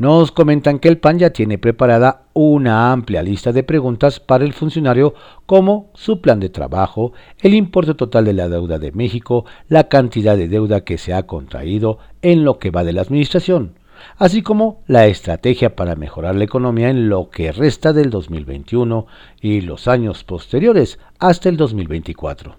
Nos 0.00 0.32
comentan 0.32 0.78
que 0.78 0.88
el 0.88 0.96
PAN 0.96 1.18
ya 1.18 1.28
tiene 1.28 1.58
preparada 1.58 2.22
una 2.32 2.90
amplia 2.90 3.22
lista 3.22 3.52
de 3.52 3.62
preguntas 3.62 4.18
para 4.18 4.46
el 4.46 4.54
funcionario 4.54 5.12
como 5.44 5.90
su 5.92 6.22
plan 6.22 6.40
de 6.40 6.48
trabajo, 6.48 7.12
el 7.38 7.52
importe 7.52 7.92
total 7.92 8.24
de 8.24 8.32
la 8.32 8.48
deuda 8.48 8.78
de 8.78 8.92
México, 8.92 9.44
la 9.68 9.88
cantidad 9.88 10.38
de 10.38 10.48
deuda 10.48 10.84
que 10.84 10.96
se 10.96 11.12
ha 11.12 11.26
contraído 11.26 11.98
en 12.22 12.46
lo 12.46 12.58
que 12.58 12.70
va 12.70 12.82
de 12.82 12.94
la 12.94 13.02
administración, 13.02 13.74
así 14.16 14.40
como 14.40 14.82
la 14.86 15.06
estrategia 15.06 15.76
para 15.76 15.96
mejorar 15.96 16.34
la 16.34 16.44
economía 16.44 16.88
en 16.88 17.10
lo 17.10 17.28
que 17.28 17.52
resta 17.52 17.92
del 17.92 18.08
2021 18.08 19.06
y 19.42 19.60
los 19.60 19.86
años 19.86 20.24
posteriores 20.24 20.98
hasta 21.18 21.50
el 21.50 21.58
2024. 21.58 22.56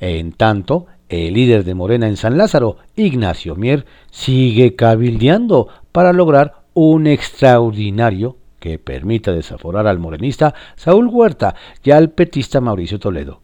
En 0.00 0.32
tanto, 0.32 0.86
el 1.12 1.34
líder 1.34 1.64
de 1.64 1.74
Morena 1.74 2.08
en 2.08 2.16
San 2.16 2.38
Lázaro, 2.38 2.78
Ignacio 2.96 3.54
Mier, 3.54 3.84
sigue 4.10 4.74
cabildeando 4.74 5.68
para 5.92 6.12
lograr 6.12 6.62
un 6.72 7.06
extraordinario 7.06 8.36
que 8.58 8.78
permita 8.78 9.32
desaforar 9.32 9.86
al 9.86 9.98
morenista 9.98 10.54
Saúl 10.76 11.08
Huerta 11.08 11.54
y 11.84 11.90
al 11.90 12.10
petista 12.10 12.60
Mauricio 12.60 12.98
Toledo. 12.98 13.42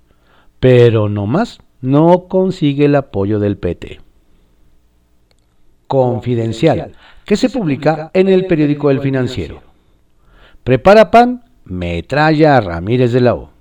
Pero 0.61 1.09
no 1.09 1.27
más, 1.27 1.59
no 1.81 2.27
consigue 2.29 2.87
el 2.87 2.95
apoyo 2.95 3.39
del 3.39 3.59
PT. 3.59 4.01
Confidencial, 5.87 6.93
que 7.25 7.37
se 7.37 7.51
publica 7.51 8.11
en 8.15 8.29
el 8.29 8.47
periódico 8.47 8.91
El 8.91 9.01
Financiero. 9.01 9.63
Prepara 10.65 11.11
PAN, 11.11 11.45
metralla 11.65 12.57
a 12.57 12.61
Ramírez 12.61 13.13
de 13.13 13.21
la 13.21 13.35
O. 13.35 13.58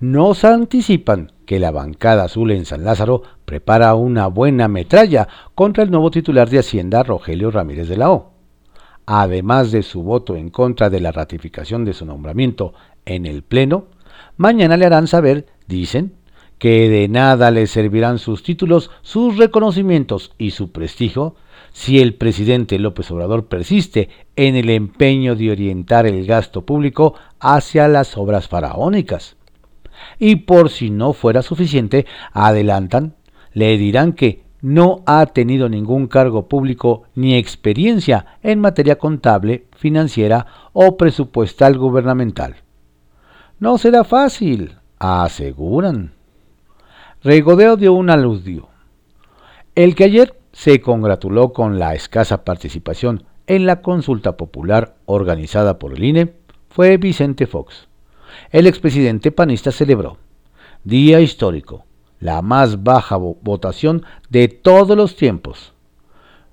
Nos 0.00 0.44
anticipan 0.44 1.30
que 1.44 1.58
la 1.58 1.70
bancada 1.72 2.24
azul 2.24 2.52
en 2.52 2.64
San 2.64 2.84
Lázaro 2.84 3.22
prepara 3.44 3.94
una 3.94 4.28
buena 4.28 4.66
metralla 4.66 5.28
contra 5.54 5.84
el 5.84 5.90
nuevo 5.90 6.10
titular 6.10 6.48
de 6.48 6.60
Hacienda, 6.60 7.02
Rogelio 7.02 7.50
Ramírez 7.50 7.86
de 7.86 7.98
la 7.98 8.10
O. 8.10 8.32
Además 9.04 9.72
de 9.72 9.82
su 9.82 10.02
voto 10.02 10.36
en 10.36 10.48
contra 10.48 10.88
de 10.88 11.00
la 11.00 11.12
ratificación 11.12 11.84
de 11.84 11.92
su 11.92 12.06
nombramiento 12.06 12.72
en 13.04 13.26
el 13.26 13.42
Pleno, 13.42 13.88
mañana 14.38 14.78
le 14.78 14.86
harán 14.86 15.06
saber, 15.06 15.44
dicen, 15.68 16.14
que 16.56 16.88
de 16.88 17.06
nada 17.08 17.50
le 17.50 17.66
servirán 17.66 18.18
sus 18.18 18.42
títulos, 18.42 18.90
sus 19.02 19.36
reconocimientos 19.36 20.32
y 20.38 20.52
su 20.52 20.72
prestigio 20.72 21.34
si 21.72 22.00
el 22.00 22.14
presidente 22.14 22.78
López 22.78 23.10
Obrador 23.10 23.48
persiste 23.48 24.08
en 24.34 24.56
el 24.56 24.70
empeño 24.70 25.36
de 25.36 25.50
orientar 25.50 26.06
el 26.06 26.24
gasto 26.24 26.64
público 26.64 27.16
hacia 27.38 27.86
las 27.86 28.16
obras 28.16 28.48
faraónicas 28.48 29.36
y 30.18 30.36
por 30.36 30.70
si 30.70 30.90
no 30.90 31.12
fuera 31.12 31.42
suficiente, 31.42 32.06
adelantan, 32.32 33.14
le 33.52 33.76
dirán 33.78 34.12
que 34.12 34.42
no 34.62 35.02
ha 35.06 35.26
tenido 35.26 35.68
ningún 35.68 36.06
cargo 36.06 36.48
público 36.48 37.04
ni 37.14 37.36
experiencia 37.36 38.26
en 38.42 38.60
materia 38.60 38.98
contable, 38.98 39.66
financiera 39.76 40.46
o 40.72 40.96
presupuestal 40.96 41.78
gubernamental. 41.78 42.56
No 43.58 43.78
será 43.78 44.04
fácil, 44.04 44.76
aseguran. 44.98 46.12
Regodeo 47.22 47.76
de 47.76 47.88
un 47.88 48.10
aludio. 48.10 48.68
El 49.74 49.94
que 49.94 50.04
ayer 50.04 50.34
se 50.52 50.80
congratuló 50.80 51.52
con 51.52 51.78
la 51.78 51.94
escasa 51.94 52.44
participación 52.44 53.24
en 53.46 53.66
la 53.66 53.82
consulta 53.82 54.36
popular 54.36 54.96
organizada 55.06 55.78
por 55.78 55.94
el 55.94 56.04
INE 56.04 56.34
fue 56.68 56.96
Vicente 56.96 57.46
Fox 57.46 57.89
el 58.50 58.66
expresidente 58.66 59.30
panista 59.32 59.70
celebró. 59.72 60.18
Día 60.84 61.20
histórico, 61.20 61.84
la 62.18 62.42
más 62.42 62.82
baja 62.82 63.16
votación 63.16 64.04
de 64.28 64.48
todos 64.48 64.96
los 64.96 65.16
tiempos. 65.16 65.72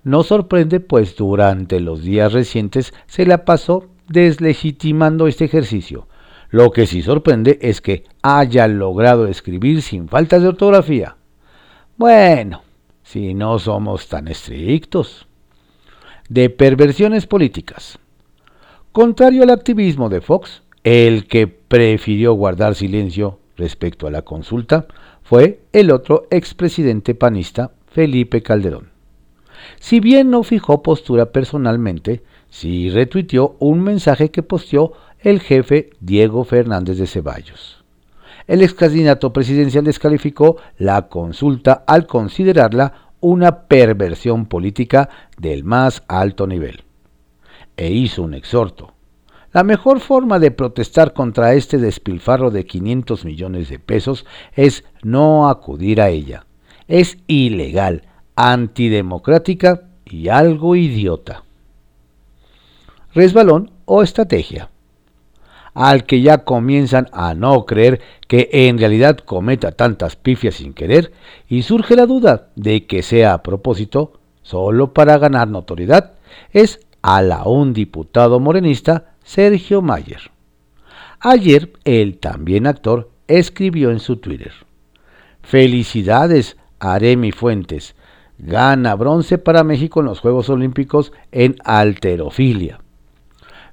No 0.03 0.23
sorprende, 0.23 0.79
pues 0.79 1.15
durante 1.15 1.79
los 1.79 2.03
días 2.03 2.33
recientes 2.33 2.93
se 3.07 3.25
la 3.25 3.45
pasó 3.45 3.87
deslegitimando 4.07 5.27
este 5.27 5.45
ejercicio. 5.45 6.07
Lo 6.49 6.71
que 6.71 6.87
sí 6.87 7.01
sorprende 7.01 7.59
es 7.61 7.81
que 7.81 8.05
haya 8.21 8.67
logrado 8.67 9.27
escribir 9.27 9.81
sin 9.81 10.07
faltas 10.07 10.41
de 10.41 10.47
ortografía. 10.47 11.17
Bueno, 11.97 12.61
si 13.03 13.33
no 13.33 13.59
somos 13.59 14.07
tan 14.07 14.27
estrictos. 14.27 15.27
De 16.29 16.49
perversiones 16.49 17.25
políticas. 17.25 17.99
Contrario 18.91 19.43
al 19.43 19.49
activismo 19.49 20.09
de 20.09 20.21
Fox, 20.21 20.63
el 20.83 21.27
que 21.27 21.56
prefirió 21.67 22.33
guardar 22.33 22.75
silencio 22.75 23.39
respecto 23.55 24.07
a 24.07 24.11
la 24.11 24.21
consulta 24.21 24.87
fue 25.23 25.61
el 25.73 25.91
otro 25.91 26.27
expresidente 26.29 27.15
panista, 27.15 27.71
Felipe 27.87 28.41
Calderón. 28.41 28.89
Si 29.79 29.99
bien 29.99 30.29
no 30.29 30.43
fijó 30.43 30.81
postura 30.81 31.31
personalmente, 31.31 32.23
sí 32.49 32.89
retuiteó 32.89 33.55
un 33.59 33.81
mensaje 33.81 34.31
que 34.31 34.43
posteó 34.43 34.93
el 35.19 35.39
jefe 35.41 35.89
Diego 35.99 36.43
Fernández 36.43 36.97
de 36.97 37.07
Ceballos. 37.07 37.83
El 38.45 38.61
ex 38.61 38.73
candidato 38.73 39.33
presidencial 39.33 39.83
descalificó 39.83 40.57
la 40.77 41.09
consulta 41.09 41.83
al 41.85 42.07
considerarla 42.07 43.11
una 43.19 43.63
perversión 43.63 44.45
política 44.45 45.09
del 45.37 45.63
más 45.63 46.03
alto 46.07 46.47
nivel. 46.47 46.83
E 47.75 47.91
hizo 47.91 48.23
un 48.23 48.33
exhorto. 48.33 48.93
La 49.53 49.63
mejor 49.63 50.01
forma 50.01 50.39
de 50.39 50.51
protestar 50.51 51.13
contra 51.13 51.53
este 51.53 51.77
despilfarro 51.77 52.51
de 52.51 52.65
500 52.65 53.23
millones 53.23 53.69
de 53.69 53.79
pesos 53.79 54.25
es 54.55 54.83
no 55.03 55.49
acudir 55.49 56.01
a 56.01 56.09
ella. 56.09 56.45
Es 56.87 57.17
ilegal, 57.27 58.03
antidemocrática 58.35 59.83
y 60.05 60.27
algo 60.27 60.75
idiota. 60.75 61.43
Resbalón 63.13 63.71
o 63.85 64.03
estrategia. 64.03 64.69
Al 65.73 66.05
que 66.05 66.21
ya 66.21 66.43
comienzan 66.43 67.07
a 67.13 67.33
no 67.33 67.65
creer 67.65 68.01
que 68.27 68.49
en 68.51 68.77
realidad 68.77 69.17
cometa 69.19 69.71
tantas 69.71 70.15
pifias 70.15 70.55
sin 70.55 70.73
querer 70.73 71.13
y 71.47 71.61
surge 71.61 71.95
la 71.95 72.05
duda 72.05 72.49
de 72.55 72.85
que 72.85 73.01
sea 73.01 73.33
a 73.33 73.43
propósito, 73.43 74.19
solo 74.41 74.93
para 74.93 75.17
ganar 75.17 75.47
notoriedad, 75.47 76.13
es 76.51 76.79
a 77.01 77.21
la 77.21 77.43
un 77.43 77.73
diputado 77.73 78.39
morenista 78.39 79.16
Sergio 79.27 79.81
Mayer. 79.81 80.31
Ayer 81.19 81.73
el 81.83 82.17
también 82.17 82.65
actor 82.65 83.11
escribió 83.27 83.91
en 83.91 83.99
su 83.99 84.15
Twitter, 84.15 84.53
Felicidades 85.41 86.55
Aremi 86.79 87.33
Fuentes, 87.33 87.93
gana 88.37 88.95
bronce 88.95 89.37
para 89.37 89.65
México 89.65 89.99
en 89.99 90.05
los 90.05 90.21
Juegos 90.21 90.49
Olímpicos 90.49 91.11
en 91.33 91.57
alterofilia. 91.65 92.79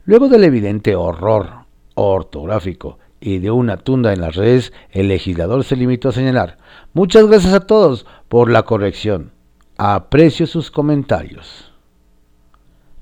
Luego 0.04 0.28
del 0.28 0.42
evidente 0.42 0.96
horror 0.96 1.66
ortográfico 1.94 2.98
y 3.20 3.38
de 3.38 3.52
una 3.52 3.76
tunda 3.76 4.12
en 4.12 4.22
las 4.22 4.34
redes, 4.34 4.72
el 4.90 5.06
legislador 5.06 5.62
se 5.62 5.76
limitó 5.76 6.08
a 6.08 6.12
señalar, 6.12 6.58
muchas 6.94 7.28
gracias 7.28 7.54
a 7.54 7.64
todos 7.64 8.06
por 8.28 8.50
la 8.50 8.64
corrección. 8.64 9.30
Aprecio 9.76 10.48
sus 10.48 10.72
comentarios 10.72 11.63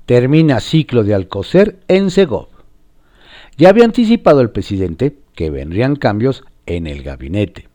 termina 0.05 0.59
ciclo 0.59 1.03
de 1.03 1.13
Alcocer 1.13 1.79
en 1.87 2.11
Segov. 2.11 2.47
Ya 3.57 3.69
había 3.69 3.85
anticipado 3.85 4.41
el 4.41 4.49
presidente 4.49 5.15
que 5.35 5.49
vendrían 5.49 5.95
cambios 5.95 6.43
en 6.65 6.87
el 6.87 7.03
gabinete. 7.03 7.69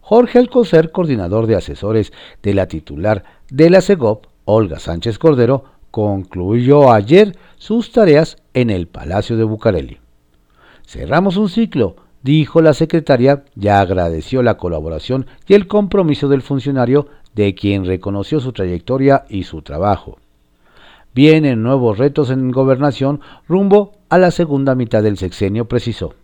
Jorge 0.00 0.38
Alcocer, 0.38 0.90
coordinador 0.90 1.46
de 1.46 1.56
asesores 1.56 2.12
de 2.42 2.54
la 2.54 2.66
titular 2.66 3.24
de 3.50 3.70
la 3.70 3.80
Segov, 3.80 4.22
Olga 4.44 4.78
Sánchez 4.78 5.18
Cordero, 5.18 5.64
concluyó 5.90 6.92
ayer 6.92 7.36
sus 7.58 7.92
tareas 7.92 8.36
en 8.54 8.70
el 8.70 8.88
Palacio 8.88 9.36
de 9.36 9.44
Bucareli. 9.44 9.98
Cerramos 10.86 11.36
un 11.36 11.48
ciclo, 11.48 11.96
dijo 12.22 12.60
la 12.60 12.74
secretaria, 12.74 13.44
ya 13.54 13.80
agradeció 13.80 14.42
la 14.42 14.56
colaboración 14.56 15.26
y 15.46 15.54
el 15.54 15.68
compromiso 15.68 16.28
del 16.28 16.42
funcionario 16.42 17.06
de 17.34 17.54
quien 17.54 17.84
reconoció 17.84 18.40
su 18.40 18.52
trayectoria 18.52 19.24
y 19.28 19.44
su 19.44 19.62
trabajo. 19.62 20.18
Vienen 21.14 21.62
nuevos 21.62 21.98
retos 21.98 22.30
en 22.30 22.50
gobernación 22.50 23.20
rumbo 23.48 23.92
a 24.08 24.18
la 24.18 24.30
segunda 24.30 24.74
mitad 24.74 25.02
del 25.02 25.18
sexenio, 25.18 25.66
precisó. 25.66 26.14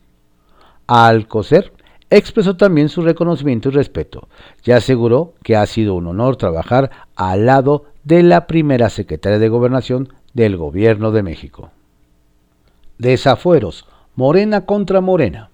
Alcocer 0.87 1.73
expresó 2.11 2.57
también 2.57 2.89
su 2.89 3.03
reconocimiento 3.03 3.69
y 3.69 3.73
respeto 3.73 4.29
y 4.65 4.71
aseguró 4.71 5.35
que 5.43 5.57
ha 5.57 5.67
sido 5.67 5.95
un 5.95 6.07
honor 6.07 6.37
trabajar 6.37 6.91
al 7.17 7.47
lado 7.47 7.87
de 8.05 8.23
la 8.23 8.47
primera 8.47 8.89
secretaria 8.89 9.41
de 9.41 9.49
Gobernación 9.49 10.13
del 10.33 10.57
Gobierno 10.57 11.11
de 11.11 11.25
México. 11.25 11.71
Desafueros, 12.99 13.87
Morena 14.15 14.65
contra 14.67 15.01
Morena. 15.01 15.51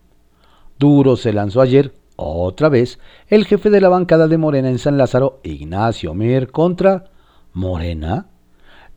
Duro 0.78 1.16
se 1.16 1.32
lanzó 1.32 1.60
ayer, 1.62 1.94
otra 2.16 2.68
vez, 2.68 2.98
el 3.28 3.46
jefe 3.46 3.70
de 3.70 3.80
la 3.80 3.88
bancada 3.88 4.28
de 4.28 4.36
Morena 4.36 4.68
en 4.68 4.78
San 4.78 4.98
Lázaro, 4.98 5.40
Ignacio 5.42 6.12
Mier, 6.12 6.50
contra 6.50 7.10
Morena 7.54 8.26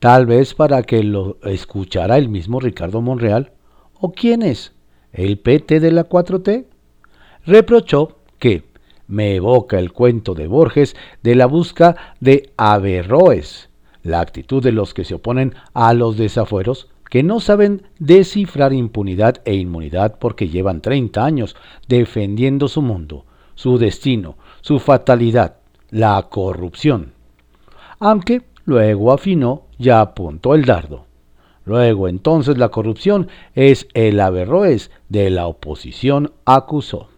tal 0.06 0.28
vez 0.28 0.54
para 0.54 0.84
que 0.84 1.02
lo 1.02 1.40
escuchara 1.42 2.20
el 2.20 2.30
mismo 2.30 2.60
Ricardo 2.60 3.02
Monreal. 3.02 3.54
¿O 4.00 4.12
quién 4.12 4.44
es? 4.44 4.72
¿El 5.12 5.40
PT 5.40 5.80
de 5.80 5.92
la 5.92 6.08
4T? 6.08 6.68
Reprochó 7.44 8.20
que 8.38 8.66
me 9.08 9.34
evoca 9.34 9.80
el 9.80 9.94
cuento 9.94 10.36
de 10.36 10.46
Borges 10.46 10.96
de 11.24 11.34
la 11.34 11.48
busca 11.48 12.14
de 12.20 12.52
Averroes, 12.56 13.72
la 14.04 14.20
actitud 14.20 14.62
de 14.62 14.74
los 14.74 14.94
que 14.94 15.06
se 15.06 15.16
oponen 15.16 15.56
a 15.74 15.92
los 15.96 16.18
desafueros 16.18 16.92
que 17.10 17.24
no 17.24 17.40
saben 17.40 17.88
descifrar 17.98 18.74
impunidad 18.74 19.42
e 19.44 19.56
inmunidad 19.56 20.20
porque 20.20 20.50
llevan 20.50 20.82
30 20.82 21.26
años 21.26 21.56
defendiendo 21.88 22.68
su 22.68 22.84
mundo, 22.84 23.26
su 23.56 23.80
destino, 23.80 24.38
su 24.62 24.78
fatalidad, 24.78 25.56
la 25.90 26.22
corrupción. 26.30 27.14
Aunque 27.98 28.44
luego 28.66 29.12
afinó 29.12 29.65
ya 29.78 30.02
apuntó 30.02 30.56
el 30.56 30.66
dardo. 30.66 31.06
Luego 31.66 32.08
entonces 32.08 32.58
la 32.58 32.70
corrupción 32.70 33.28
es 33.56 33.88
el 33.94 34.20
averroes 34.20 34.92
de 35.10 35.30
la 35.30 35.48
oposición 35.48 36.32
acusó. 36.46 37.10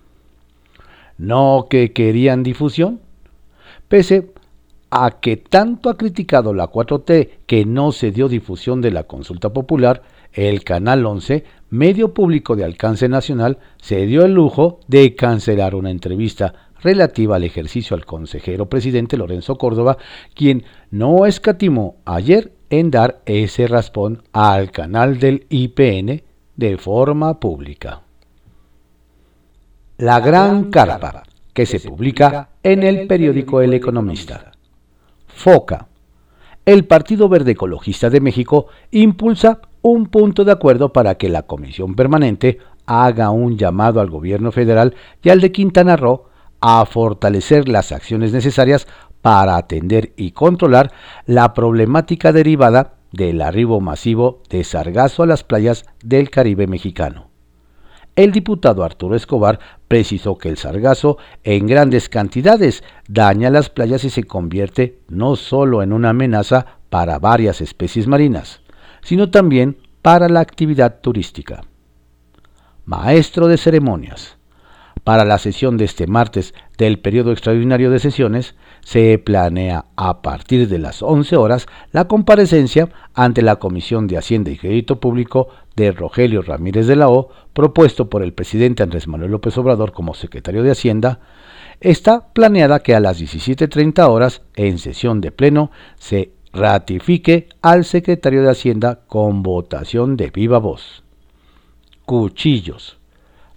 ¿No 1.17 1.67
que 1.69 1.91
querían 1.91 2.43
difusión? 2.43 3.01
Pese 3.87 4.31
a 4.89 5.19
que 5.19 5.35
tanto 5.37 5.89
ha 5.89 5.97
criticado 5.97 6.53
la 6.53 6.69
4T 6.69 7.29
que 7.45 7.65
no 7.65 7.91
se 7.91 8.11
dio 8.11 8.29
difusión 8.29 8.81
de 8.81 8.91
la 8.91 9.03
consulta 9.03 9.51
popular, 9.51 10.03
el 10.31 10.63
Canal 10.63 11.05
11, 11.05 11.43
medio 11.69 12.13
público 12.13 12.55
de 12.55 12.63
alcance 12.63 13.09
nacional, 13.09 13.57
se 13.81 14.05
dio 14.05 14.23
el 14.23 14.33
lujo 14.33 14.79
de 14.87 15.15
cancelar 15.15 15.75
una 15.75 15.91
entrevista 15.91 16.53
relativa 16.87 17.35
al 17.35 17.43
ejercicio 17.43 17.95
al 17.95 18.05
consejero 18.05 18.67
presidente 18.67 19.17
Lorenzo 19.17 19.57
Córdoba, 19.57 19.97
quien 20.33 20.63
no 20.89 21.25
escatimó 21.25 21.97
ayer 22.05 22.53
en 22.69 22.91
dar 22.91 23.21
ese 23.25 23.67
raspón 23.67 24.23
al 24.31 24.71
canal 24.71 25.19
del 25.19 25.45
IPN 25.49 26.23
de 26.55 26.77
forma 26.77 27.41
pública. 27.41 28.03
La 29.97 30.21
Gran 30.21 30.71
Carpa, 30.71 31.23
que 31.53 31.65
se 31.65 31.79
publica 31.81 32.49
en 32.63 32.83
el 32.83 33.05
periódico 33.05 33.61
El 33.61 33.73
Economista. 33.73 34.51
FOCA. 35.27 35.87
El 36.65 36.85
Partido 36.85 37.27
Verde 37.27 37.51
Ecologista 37.51 38.09
de 38.09 38.21
México 38.21 38.67
impulsa 38.91 39.59
un 39.81 40.07
punto 40.07 40.45
de 40.45 40.51
acuerdo 40.51 40.93
para 40.93 41.15
que 41.15 41.29
la 41.29 41.43
Comisión 41.43 41.95
Permanente 41.95 42.59
haga 42.85 43.29
un 43.29 43.57
llamado 43.57 43.99
al 43.99 44.09
gobierno 44.09 44.51
federal 44.51 44.95
y 45.21 45.29
al 45.29 45.41
de 45.41 45.51
Quintana 45.51 45.97
Roo 45.97 46.26
a 46.61 46.85
fortalecer 46.85 47.67
las 47.67 47.91
acciones 47.91 48.33
necesarias 48.33 48.87
para 49.21 49.57
atender 49.57 50.13
y 50.15 50.31
controlar 50.31 50.91
la 51.25 51.53
problemática 51.53 52.31
derivada 52.31 52.93
del 53.11 53.41
arribo 53.41 53.81
masivo 53.81 54.41
de 54.49 54.63
sargazo 54.63 55.23
a 55.23 55.27
las 55.27 55.43
playas 55.43 55.85
del 56.03 56.29
Caribe 56.29 56.67
mexicano. 56.67 57.29
El 58.15 58.31
diputado 58.31 58.83
Arturo 58.83 59.15
Escobar 59.15 59.59
precisó 59.87 60.37
que 60.37 60.49
el 60.49 60.57
sargazo 60.57 61.17
en 61.43 61.67
grandes 61.67 62.09
cantidades 62.09 62.83
daña 63.07 63.51
las 63.51 63.69
playas 63.69 64.03
y 64.03 64.09
se 64.09 64.23
convierte 64.23 64.99
no 65.07 65.35
solo 65.35 65.83
en 65.83 65.93
una 65.93 66.09
amenaza 66.09 66.65
para 66.89 67.19
varias 67.19 67.61
especies 67.61 68.07
marinas, 68.07 68.61
sino 69.01 69.29
también 69.29 69.77
para 70.01 70.29
la 70.29 70.39
actividad 70.39 70.99
turística. 71.01 71.61
Maestro 72.85 73.47
de 73.47 73.57
ceremonias. 73.57 74.36
Para 75.07 75.23
la 75.23 75.37
sesión 75.37 75.77
de 75.77 75.85
este 75.85 76.05
martes 76.05 76.53
del 76.77 76.99
periodo 76.99 77.31
extraordinario 77.31 77.89
de 77.89 77.99
sesiones, 77.99 78.55
se 78.81 79.17
planea 79.17 79.85
a 79.95 80.21
partir 80.21 80.67
de 80.67 80.79
las 80.79 81.01
11 81.01 81.37
horas 81.37 81.65
la 81.93 82.09
comparecencia 82.09 82.89
ante 83.13 83.41
la 83.41 83.55
Comisión 83.55 84.07
de 84.07 84.17
Hacienda 84.17 84.51
y 84.51 84.57
Crédito 84.57 84.99
Público 84.99 85.47
de 85.77 85.93
Rogelio 85.93 86.41
Ramírez 86.41 86.87
de 86.87 86.97
la 86.97 87.07
O, 87.07 87.29
propuesto 87.53 88.09
por 88.09 88.21
el 88.21 88.33
presidente 88.33 88.83
Andrés 88.83 89.07
Manuel 89.07 89.31
López 89.31 89.57
Obrador 89.57 89.93
como 89.93 90.13
secretario 90.13 90.61
de 90.61 90.71
Hacienda. 90.71 91.21
Está 91.79 92.27
planeada 92.33 92.79
que 92.79 92.93
a 92.93 92.99
las 92.99 93.21
17.30 93.21 94.09
horas, 94.09 94.41
en 94.57 94.77
sesión 94.77 95.21
de 95.21 95.31
pleno, 95.31 95.71
se 95.97 96.33
ratifique 96.51 97.47
al 97.61 97.85
secretario 97.85 98.43
de 98.43 98.51
Hacienda 98.51 98.99
con 99.07 99.41
votación 99.41 100.17
de 100.17 100.31
viva 100.31 100.57
voz. 100.57 101.05
Cuchillos. 102.05 102.97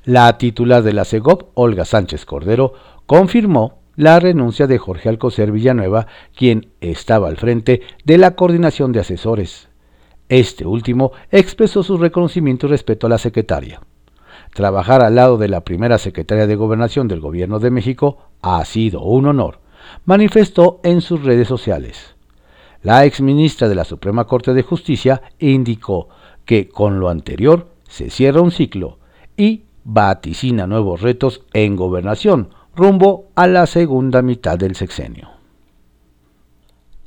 La 0.04 0.38
titular 0.38 0.82
de 0.82 0.94
la 0.94 1.04
CEGOP, 1.04 1.50
Olga 1.54 1.84
Sánchez 1.84 2.24
Cordero, 2.24 2.72
confirmó 3.04 3.80
la 3.96 4.18
renuncia 4.18 4.66
de 4.66 4.78
Jorge 4.78 5.10
Alcocer 5.10 5.52
Villanueva, 5.52 6.06
quien 6.34 6.70
estaba 6.80 7.28
al 7.28 7.36
frente 7.36 7.82
de 8.04 8.16
la 8.16 8.34
coordinación 8.34 8.92
de 8.92 9.00
asesores. 9.00 9.68
Este 10.30 10.64
último 10.64 11.12
expresó 11.30 11.82
su 11.82 11.98
reconocimiento 11.98 12.66
y 12.66 12.70
respeto 12.70 13.06
a 13.06 13.10
la 13.10 13.18
secretaria. 13.18 13.82
Trabajar 14.54 15.02
al 15.02 15.16
lado 15.16 15.36
de 15.36 15.48
la 15.48 15.60
primera 15.64 15.98
secretaria 15.98 16.46
de 16.46 16.56
Gobernación 16.56 17.06
del 17.06 17.20
Gobierno 17.20 17.58
de 17.58 17.70
México 17.70 18.30
ha 18.40 18.64
sido 18.64 19.02
un 19.02 19.26
honor, 19.26 19.60
manifestó 20.06 20.80
en 20.82 21.02
sus 21.02 21.22
redes 21.22 21.46
sociales. 21.46 22.14
la 22.82 23.04
exministra 23.04 23.68
de 23.68 23.74
la 23.74 23.84
Suprema 23.84 24.24
Corte 24.24 24.54
de 24.54 24.62
Justicia 24.62 25.20
indicó 25.38 26.08
que 26.46 26.70
con 26.70 26.98
lo 26.98 27.10
anterior 27.10 27.68
se 27.86 28.08
cierra 28.08 28.40
un 28.40 28.50
ciclo 28.50 28.98
y 29.36 29.64
vaticina 29.92 30.68
nuevos 30.68 31.00
retos 31.00 31.42
en 31.52 31.74
gobernación 31.74 32.50
rumbo 32.76 33.26
a 33.34 33.48
la 33.48 33.66
segunda 33.66 34.22
mitad 34.22 34.56
del 34.56 34.76
sexenio. 34.76 35.30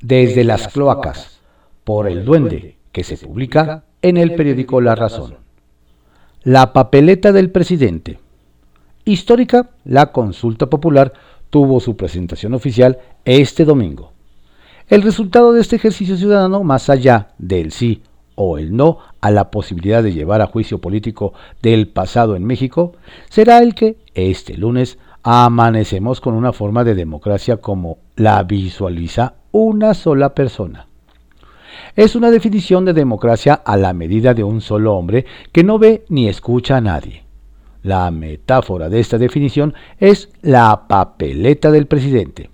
Desde 0.02 0.44
las 0.44 0.68
cloacas, 0.68 1.40
por 1.82 2.06
el 2.06 2.26
duende, 2.26 2.76
que 2.92 3.02
se 3.02 3.16
publica 3.16 3.84
en 4.02 4.18
el 4.18 4.34
periódico 4.34 4.82
La 4.82 4.94
Razón. 4.94 5.36
La 6.42 6.74
papeleta 6.74 7.32
del 7.32 7.50
presidente. 7.50 8.18
Histórica, 9.06 9.70
la 9.84 10.12
consulta 10.12 10.68
popular 10.68 11.14
tuvo 11.48 11.80
su 11.80 11.96
presentación 11.96 12.52
oficial 12.52 12.98
este 13.24 13.64
domingo. 13.64 14.12
El 14.88 15.00
resultado 15.00 15.54
de 15.54 15.62
este 15.62 15.76
ejercicio 15.76 16.18
ciudadano, 16.18 16.62
más 16.62 16.90
allá 16.90 17.28
del 17.38 17.72
sí 17.72 18.02
o 18.34 18.58
el 18.58 18.76
no 18.76 18.98
a 19.20 19.30
la 19.30 19.50
posibilidad 19.50 20.02
de 20.02 20.12
llevar 20.12 20.42
a 20.42 20.46
juicio 20.46 20.78
político 20.78 21.32
del 21.62 21.88
pasado 21.88 22.36
en 22.36 22.44
México, 22.44 22.92
será 23.28 23.58
el 23.58 23.74
que 23.74 23.96
este 24.14 24.56
lunes 24.56 24.98
amanecemos 25.22 26.20
con 26.20 26.34
una 26.34 26.52
forma 26.52 26.84
de 26.84 26.94
democracia 26.94 27.56
como 27.56 27.98
la 28.16 28.42
visualiza 28.42 29.34
una 29.52 29.94
sola 29.94 30.34
persona. 30.34 30.86
Es 31.96 32.14
una 32.14 32.30
definición 32.30 32.84
de 32.84 32.92
democracia 32.92 33.54
a 33.54 33.76
la 33.76 33.92
medida 33.92 34.34
de 34.34 34.44
un 34.44 34.60
solo 34.60 34.94
hombre 34.94 35.26
que 35.52 35.64
no 35.64 35.78
ve 35.78 36.04
ni 36.08 36.28
escucha 36.28 36.76
a 36.76 36.80
nadie. 36.80 37.24
La 37.82 38.10
metáfora 38.10 38.88
de 38.88 39.00
esta 39.00 39.18
definición 39.18 39.74
es 39.98 40.30
la 40.42 40.86
papeleta 40.88 41.70
del 41.70 41.86
presidente 41.86 42.50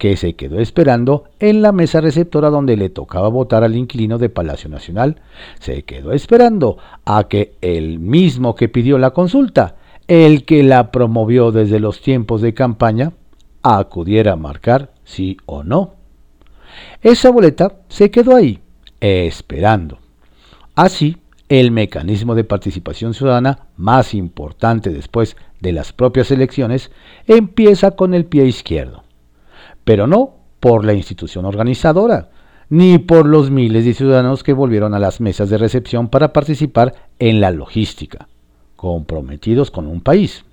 que 0.00 0.16
se 0.16 0.32
quedó 0.32 0.60
esperando 0.60 1.24
en 1.40 1.60
la 1.60 1.72
mesa 1.72 2.00
receptora 2.00 2.48
donde 2.48 2.74
le 2.74 2.88
tocaba 2.88 3.28
votar 3.28 3.64
al 3.64 3.76
inquilino 3.76 4.16
de 4.16 4.30
Palacio 4.30 4.70
Nacional, 4.70 5.20
se 5.60 5.82
quedó 5.82 6.12
esperando 6.12 6.78
a 7.04 7.24
que 7.24 7.52
el 7.60 7.98
mismo 7.98 8.54
que 8.54 8.70
pidió 8.70 8.96
la 8.96 9.10
consulta, 9.10 9.76
el 10.08 10.46
que 10.46 10.62
la 10.62 10.90
promovió 10.90 11.52
desde 11.52 11.80
los 11.80 12.00
tiempos 12.00 12.40
de 12.40 12.54
campaña, 12.54 13.12
acudiera 13.62 14.32
a 14.32 14.36
marcar 14.36 14.90
sí 15.04 15.36
o 15.44 15.64
no. 15.64 15.96
Esa 17.02 17.28
boleta 17.28 17.80
se 17.88 18.10
quedó 18.10 18.36
ahí, 18.36 18.58
esperando. 19.00 19.98
Así, 20.76 21.18
el 21.50 21.72
mecanismo 21.72 22.34
de 22.34 22.44
participación 22.44 23.12
ciudadana 23.12 23.66
más 23.76 24.14
importante 24.14 24.88
después 24.88 25.36
de 25.60 25.72
las 25.72 25.92
propias 25.92 26.30
elecciones 26.30 26.90
empieza 27.26 27.90
con 27.90 28.14
el 28.14 28.24
pie 28.24 28.46
izquierdo 28.46 29.02
pero 29.84 30.06
no 30.06 30.34
por 30.60 30.84
la 30.84 30.92
institución 30.92 31.46
organizadora, 31.46 32.28
ni 32.68 32.98
por 32.98 33.26
los 33.26 33.50
miles 33.50 33.84
de 33.84 33.94
ciudadanos 33.94 34.44
que 34.44 34.52
volvieron 34.52 34.94
a 34.94 34.98
las 34.98 35.20
mesas 35.20 35.50
de 35.50 35.58
recepción 35.58 36.08
para 36.08 36.32
participar 36.32 36.94
en 37.18 37.40
la 37.40 37.50
logística, 37.50 38.28
comprometidos 38.76 39.70
con 39.70 39.86
un 39.86 40.00
país. 40.00 40.44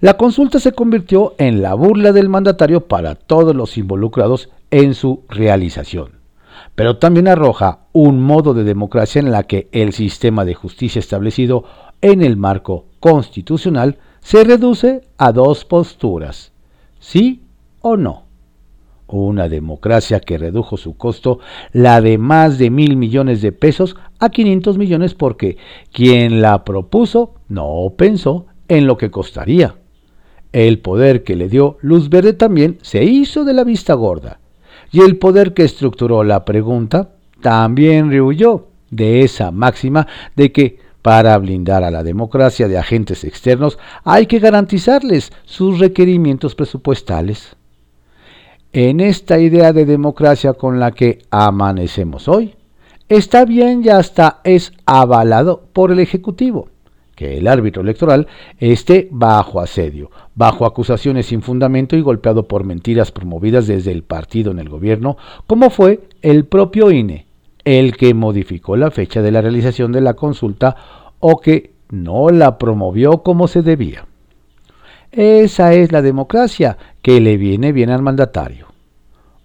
La 0.00 0.16
consulta 0.16 0.60
se 0.60 0.72
convirtió 0.72 1.34
en 1.38 1.60
la 1.60 1.74
burla 1.74 2.12
del 2.12 2.28
mandatario 2.28 2.86
para 2.86 3.16
todos 3.16 3.54
los 3.54 3.76
involucrados 3.76 4.50
en 4.70 4.94
su 4.94 5.24
realización, 5.28 6.20
pero 6.74 6.98
también 6.98 7.28
arroja 7.28 7.80
un 7.92 8.20
modo 8.20 8.54
de 8.54 8.64
democracia 8.64 9.18
en 9.18 9.32
la 9.32 9.42
que 9.42 9.68
el 9.72 9.92
sistema 9.92 10.44
de 10.44 10.54
justicia 10.54 11.00
establecido 11.00 11.64
en 12.00 12.22
el 12.22 12.36
marco 12.36 12.86
constitucional 13.00 13.98
se 14.20 14.44
reduce 14.44 15.02
a 15.18 15.32
dos 15.32 15.64
posturas, 15.64 16.52
sí 16.98 17.42
o 17.80 17.96
no 17.96 18.23
una 19.06 19.48
democracia 19.48 20.20
que 20.20 20.38
redujo 20.38 20.76
su 20.76 20.96
costo, 20.96 21.40
la 21.72 22.00
de 22.00 22.18
más 22.18 22.58
de 22.58 22.70
mil 22.70 22.96
millones 22.96 23.42
de 23.42 23.52
pesos, 23.52 23.96
a 24.18 24.30
500 24.30 24.78
millones 24.78 25.14
porque 25.14 25.56
quien 25.92 26.40
la 26.40 26.64
propuso 26.64 27.34
no 27.48 27.92
pensó 27.96 28.46
en 28.68 28.86
lo 28.86 28.96
que 28.96 29.10
costaría. 29.10 29.76
El 30.52 30.78
poder 30.78 31.24
que 31.24 31.36
le 31.36 31.48
dio 31.48 31.78
luz 31.80 32.08
verde 32.08 32.32
también 32.32 32.78
se 32.82 33.04
hizo 33.04 33.44
de 33.44 33.54
la 33.54 33.64
vista 33.64 33.94
gorda. 33.94 34.40
Y 34.92 35.00
el 35.00 35.18
poder 35.18 35.54
que 35.54 35.64
estructuró 35.64 36.22
la 36.22 36.44
pregunta 36.44 37.10
también 37.40 38.10
rehuyó 38.10 38.68
de 38.90 39.22
esa 39.22 39.50
máxima 39.50 40.06
de 40.36 40.52
que 40.52 40.78
para 41.02 41.36
blindar 41.36 41.84
a 41.84 41.90
la 41.90 42.02
democracia 42.02 42.68
de 42.68 42.78
agentes 42.78 43.24
externos 43.24 43.78
hay 44.04 44.26
que 44.26 44.38
garantizarles 44.38 45.32
sus 45.44 45.78
requerimientos 45.78 46.54
presupuestales 46.54 47.56
en 48.74 48.98
esta 48.98 49.38
idea 49.38 49.72
de 49.72 49.86
democracia 49.86 50.52
con 50.54 50.80
la 50.80 50.90
que 50.90 51.20
amanecemos 51.30 52.26
hoy, 52.26 52.56
está 53.08 53.44
bien 53.44 53.82
y 53.84 53.88
hasta 53.88 54.40
es 54.42 54.72
avalado 54.84 55.62
por 55.72 55.92
el 55.92 56.00
Ejecutivo 56.00 56.68
que 57.14 57.38
el 57.38 57.46
árbitro 57.46 57.82
electoral 57.82 58.26
esté 58.58 59.06
bajo 59.12 59.60
asedio, 59.60 60.10
bajo 60.34 60.66
acusaciones 60.66 61.26
sin 61.26 61.42
fundamento 61.42 61.94
y 61.94 62.00
golpeado 62.00 62.48
por 62.48 62.64
mentiras 62.64 63.12
promovidas 63.12 63.68
desde 63.68 63.92
el 63.92 64.02
partido 64.02 64.50
en 64.50 64.58
el 64.58 64.68
gobierno, 64.68 65.16
como 65.46 65.70
fue 65.70 66.08
el 66.22 66.44
propio 66.44 66.90
INE, 66.90 67.26
el 67.64 67.96
que 67.96 68.12
modificó 68.12 68.76
la 68.76 68.90
fecha 68.90 69.22
de 69.22 69.30
la 69.30 69.40
realización 69.40 69.92
de 69.92 70.00
la 70.00 70.14
consulta 70.14 70.74
o 71.20 71.40
que 71.40 71.74
no 71.90 72.30
la 72.30 72.58
promovió 72.58 73.22
como 73.22 73.46
se 73.46 73.62
debía. 73.62 74.06
Esa 75.16 75.74
es 75.74 75.92
la 75.92 76.02
democracia 76.02 76.76
que 77.00 77.20
le 77.20 77.36
viene 77.36 77.70
bien 77.70 77.90
al 77.90 78.02
mandatario. 78.02 78.66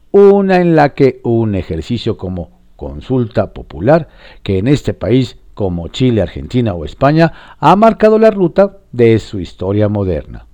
Una 0.10 0.62
en 0.62 0.76
la 0.76 0.96
que 0.96 1.22
un 1.24 1.54
ejercicio 1.54 2.18
como 2.18 2.50
consulta 2.76 3.54
popular, 3.54 4.08
que 4.42 4.58
en 4.58 4.68
este 4.68 4.96
país 4.96 5.38
como 5.54 5.90
Chile, 5.90 6.24
Argentina 6.24 6.74
o 6.74 6.86
España 6.86 7.56
ha 7.60 7.76
marcado 7.76 8.18
la 8.18 8.32
ruta 8.32 8.78
de 8.92 9.20
su 9.20 9.40
historia 9.40 9.90
moderna. 9.90 10.48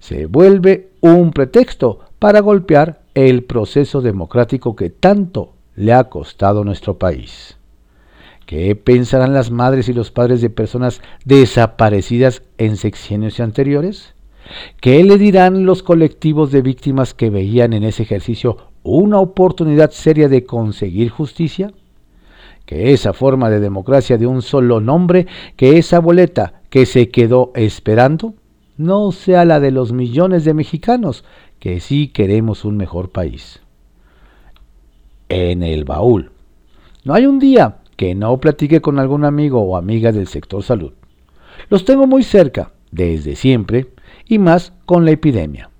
Se 0.00 0.24
vuelve 0.24 0.88
un 1.02 1.32
pretexto 1.32 2.00
para 2.18 2.40
golpear 2.40 3.02
el 3.12 3.44
proceso 3.44 4.00
democrático 4.00 4.74
que 4.74 4.88
tanto 4.88 5.52
le 5.74 5.92
ha 5.92 6.04
costado 6.04 6.64
nuestro 6.64 6.96
país. 6.96 7.58
¿Qué 8.46 8.74
pensarán 8.74 9.34
las 9.34 9.50
madres 9.50 9.90
y 9.90 9.92
los 9.92 10.10
padres 10.10 10.40
de 10.40 10.48
personas 10.48 11.02
desaparecidas 11.26 12.42
en 12.56 12.78
sexenios 12.78 13.38
anteriores? 13.40 14.15
¿Qué 14.80 15.02
le 15.04 15.18
dirán 15.18 15.66
los 15.66 15.82
colectivos 15.82 16.50
de 16.52 16.62
víctimas 16.62 17.14
que 17.14 17.30
veían 17.30 17.72
en 17.72 17.84
ese 17.84 18.02
ejercicio 18.02 18.58
una 18.82 19.18
oportunidad 19.18 19.90
seria 19.90 20.28
de 20.28 20.44
conseguir 20.44 21.10
justicia? 21.10 21.72
Que 22.64 22.92
esa 22.92 23.12
forma 23.12 23.50
de 23.50 23.60
democracia 23.60 24.18
de 24.18 24.26
un 24.26 24.42
solo 24.42 24.80
nombre, 24.80 25.26
que 25.56 25.78
esa 25.78 26.00
boleta 26.00 26.62
que 26.70 26.86
se 26.86 27.08
quedó 27.10 27.52
esperando, 27.54 28.34
no 28.76 29.12
sea 29.12 29.44
la 29.44 29.60
de 29.60 29.70
los 29.70 29.92
millones 29.92 30.44
de 30.44 30.54
mexicanos 30.54 31.24
que 31.58 31.80
sí 31.80 32.08
queremos 32.08 32.64
un 32.64 32.76
mejor 32.76 33.10
país. 33.10 33.60
En 35.28 35.62
el 35.62 35.84
baúl. 35.84 36.30
No 37.04 37.14
hay 37.14 37.26
un 37.26 37.38
día 37.38 37.78
que 37.96 38.14
no 38.14 38.38
platique 38.38 38.80
con 38.80 38.98
algún 38.98 39.24
amigo 39.24 39.60
o 39.62 39.76
amiga 39.76 40.12
del 40.12 40.26
sector 40.26 40.62
salud. 40.62 40.92
Los 41.70 41.84
tengo 41.84 42.06
muy 42.06 42.22
cerca, 42.22 42.72
desde 42.90 43.34
siempre, 43.36 43.88
y 44.28 44.38
más 44.38 44.72
con 44.84 45.04
la 45.04 45.12
epidemia. 45.12 45.70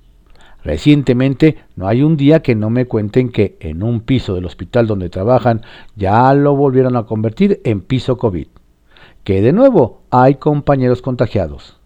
Recientemente 0.67 1.59
no 1.77 1.87
hay 1.87 2.03
un 2.03 2.17
día 2.17 2.43
que 2.43 2.57
no 2.57 2.71
me 2.71 2.87
cuenten 2.87 3.31
que 3.31 3.57
en 3.61 3.85
un 3.85 4.01
piso 4.01 4.35
del 4.35 4.47
hospital 4.47 4.89
donde 4.89 5.11
trabajan 5.11 5.63
ya 5.95 6.35
lo 6.35 6.57
volvieron 6.57 6.97
a 6.97 7.05
convertir 7.05 7.61
en 7.63 7.83
piso 7.83 8.19
COVID. 8.19 8.49
Que 9.23 9.43
de 9.43 9.53
nuevo 9.53 10.03
hay 10.11 10.35
compañeros 10.35 11.03
contagiados. 11.03 11.79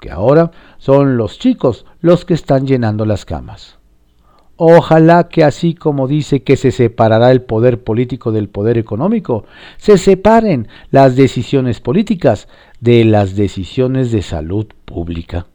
Que 0.00 0.12
ahora 0.12 0.52
son 0.78 1.16
los 1.16 1.40
chicos 1.40 1.84
los 2.00 2.24
que 2.24 2.34
están 2.34 2.68
llenando 2.68 3.04
las 3.06 3.24
camas. 3.24 3.78
Ojalá 4.54 5.28
que 5.28 5.42
así 5.42 5.74
como 5.74 6.06
dice 6.06 6.44
que 6.44 6.56
se 6.56 6.70
separará 6.70 7.32
el 7.32 7.42
poder 7.42 7.82
político 7.82 8.30
del 8.30 8.48
poder 8.48 8.78
económico, 8.78 9.46
se 9.78 9.98
separen 9.98 10.68
las 10.92 11.16
decisiones 11.16 11.80
políticas 11.80 12.46
de 12.78 13.04
las 13.04 13.34
decisiones 13.34 14.12
de 14.12 14.22
salud 14.22 14.66
pública 14.84 15.46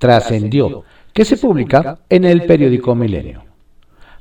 trascendió, 0.00 0.82
que 1.12 1.26
se 1.26 1.36
publica 1.36 2.00
en 2.08 2.24
el 2.24 2.46
periódico 2.46 2.94
Milenio. 2.94 3.44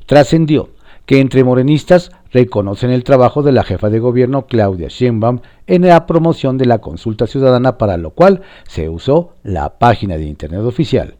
Trascendió 0.05 0.71
que 1.05 1.21
entre 1.21 1.43
morenistas 1.43 2.11
reconocen 2.31 2.91
el 2.91 3.03
trabajo 3.03 3.41
de 3.41 3.53
la 3.53 3.63
jefa 3.63 3.89
de 3.89 3.99
gobierno 3.99 4.45
Claudia 4.45 4.89
Sheinbaum 4.89 5.39
en 5.65 5.87
la 5.87 6.05
promoción 6.05 6.57
de 6.57 6.65
la 6.65 6.79
consulta 6.79 7.27
ciudadana 7.27 7.77
para 7.77 7.97
lo 7.97 8.11
cual 8.11 8.41
se 8.67 8.89
usó 8.89 9.33
la 9.41 9.79
página 9.79 10.17
de 10.17 10.25
internet 10.25 10.61
oficial, 10.61 11.15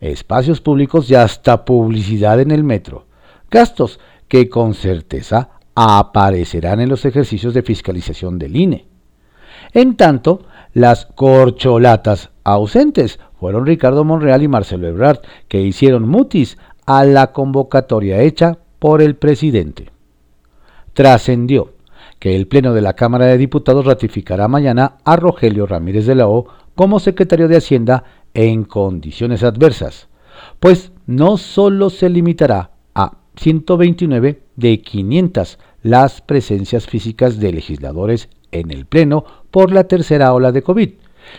espacios 0.00 0.60
públicos 0.60 1.10
y 1.10 1.16
hasta 1.16 1.64
publicidad 1.64 2.40
en 2.40 2.52
el 2.52 2.62
metro, 2.62 3.06
gastos 3.50 3.98
que 4.28 4.48
con 4.48 4.74
certeza 4.74 5.50
aparecerán 5.74 6.80
en 6.80 6.88
los 6.88 7.04
ejercicios 7.04 7.52
de 7.54 7.62
fiscalización 7.62 8.38
del 8.38 8.56
INE. 8.56 8.86
En 9.74 9.96
tanto, 9.96 10.46
las 10.76 11.06
corcholatas 11.06 12.28
ausentes 12.44 13.18
fueron 13.40 13.64
Ricardo 13.64 14.04
Monreal 14.04 14.42
y 14.42 14.48
Marcelo 14.48 14.86
Ebrard, 14.86 15.20
que 15.48 15.62
hicieron 15.62 16.06
mutis 16.06 16.58
a 16.84 17.02
la 17.06 17.32
convocatoria 17.32 18.20
hecha 18.20 18.58
por 18.78 19.00
el 19.00 19.16
presidente. 19.16 19.90
Trascendió 20.92 21.72
que 22.18 22.36
el 22.36 22.46
Pleno 22.46 22.74
de 22.74 22.82
la 22.82 22.92
Cámara 22.92 23.24
de 23.24 23.38
Diputados 23.38 23.86
ratificará 23.86 24.48
mañana 24.48 24.98
a 25.02 25.16
Rogelio 25.16 25.64
Ramírez 25.64 26.04
de 26.04 26.14
la 26.14 26.28
O 26.28 26.46
como 26.74 27.00
secretario 27.00 27.48
de 27.48 27.56
Hacienda 27.56 28.04
en 28.34 28.64
condiciones 28.64 29.44
adversas, 29.44 30.08
pues 30.60 30.92
no 31.06 31.38
solo 31.38 31.88
se 31.88 32.10
limitará 32.10 32.72
a 32.94 33.12
129 33.36 34.42
de 34.56 34.82
500 34.82 35.58
las 35.82 36.20
presencias 36.20 36.86
físicas 36.86 37.40
de 37.40 37.52
legisladores 37.54 38.28
en 38.52 38.70
el 38.70 38.86
Pleno 38.86 39.24
por 39.50 39.72
la 39.72 39.84
tercera 39.84 40.32
ola 40.32 40.52
de 40.52 40.62
COVID, 40.62 40.90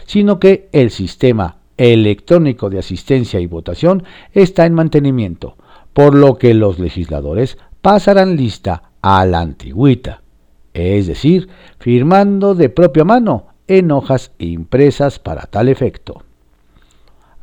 sino 0.06 0.40
que 0.40 0.70
el 0.72 0.92
sistema 0.92 1.58
electrónico 1.78 2.70
de 2.70 2.80
asistencia 2.80 3.40
y 3.40 3.48
votación 3.48 4.04
está 4.34 4.66
en 4.66 4.74
mantenimiento, 4.74 5.56
por 5.94 6.16
lo 6.16 6.38
que 6.38 6.54
los 6.54 6.80
legisladores 6.80 7.58
pasarán 7.82 8.36
lista 8.36 8.92
a 9.02 9.26
la 9.26 9.40
antigüita, 9.40 10.22
es 10.74 11.08
decir, 11.08 11.50
firmando 11.80 12.56
de 12.56 12.70
propia 12.70 13.04
mano 13.04 13.48
en 13.68 13.92
hojas 13.92 14.32
impresas 14.40 15.20
para 15.20 15.44
tal 15.44 15.70
efecto. 15.70 16.24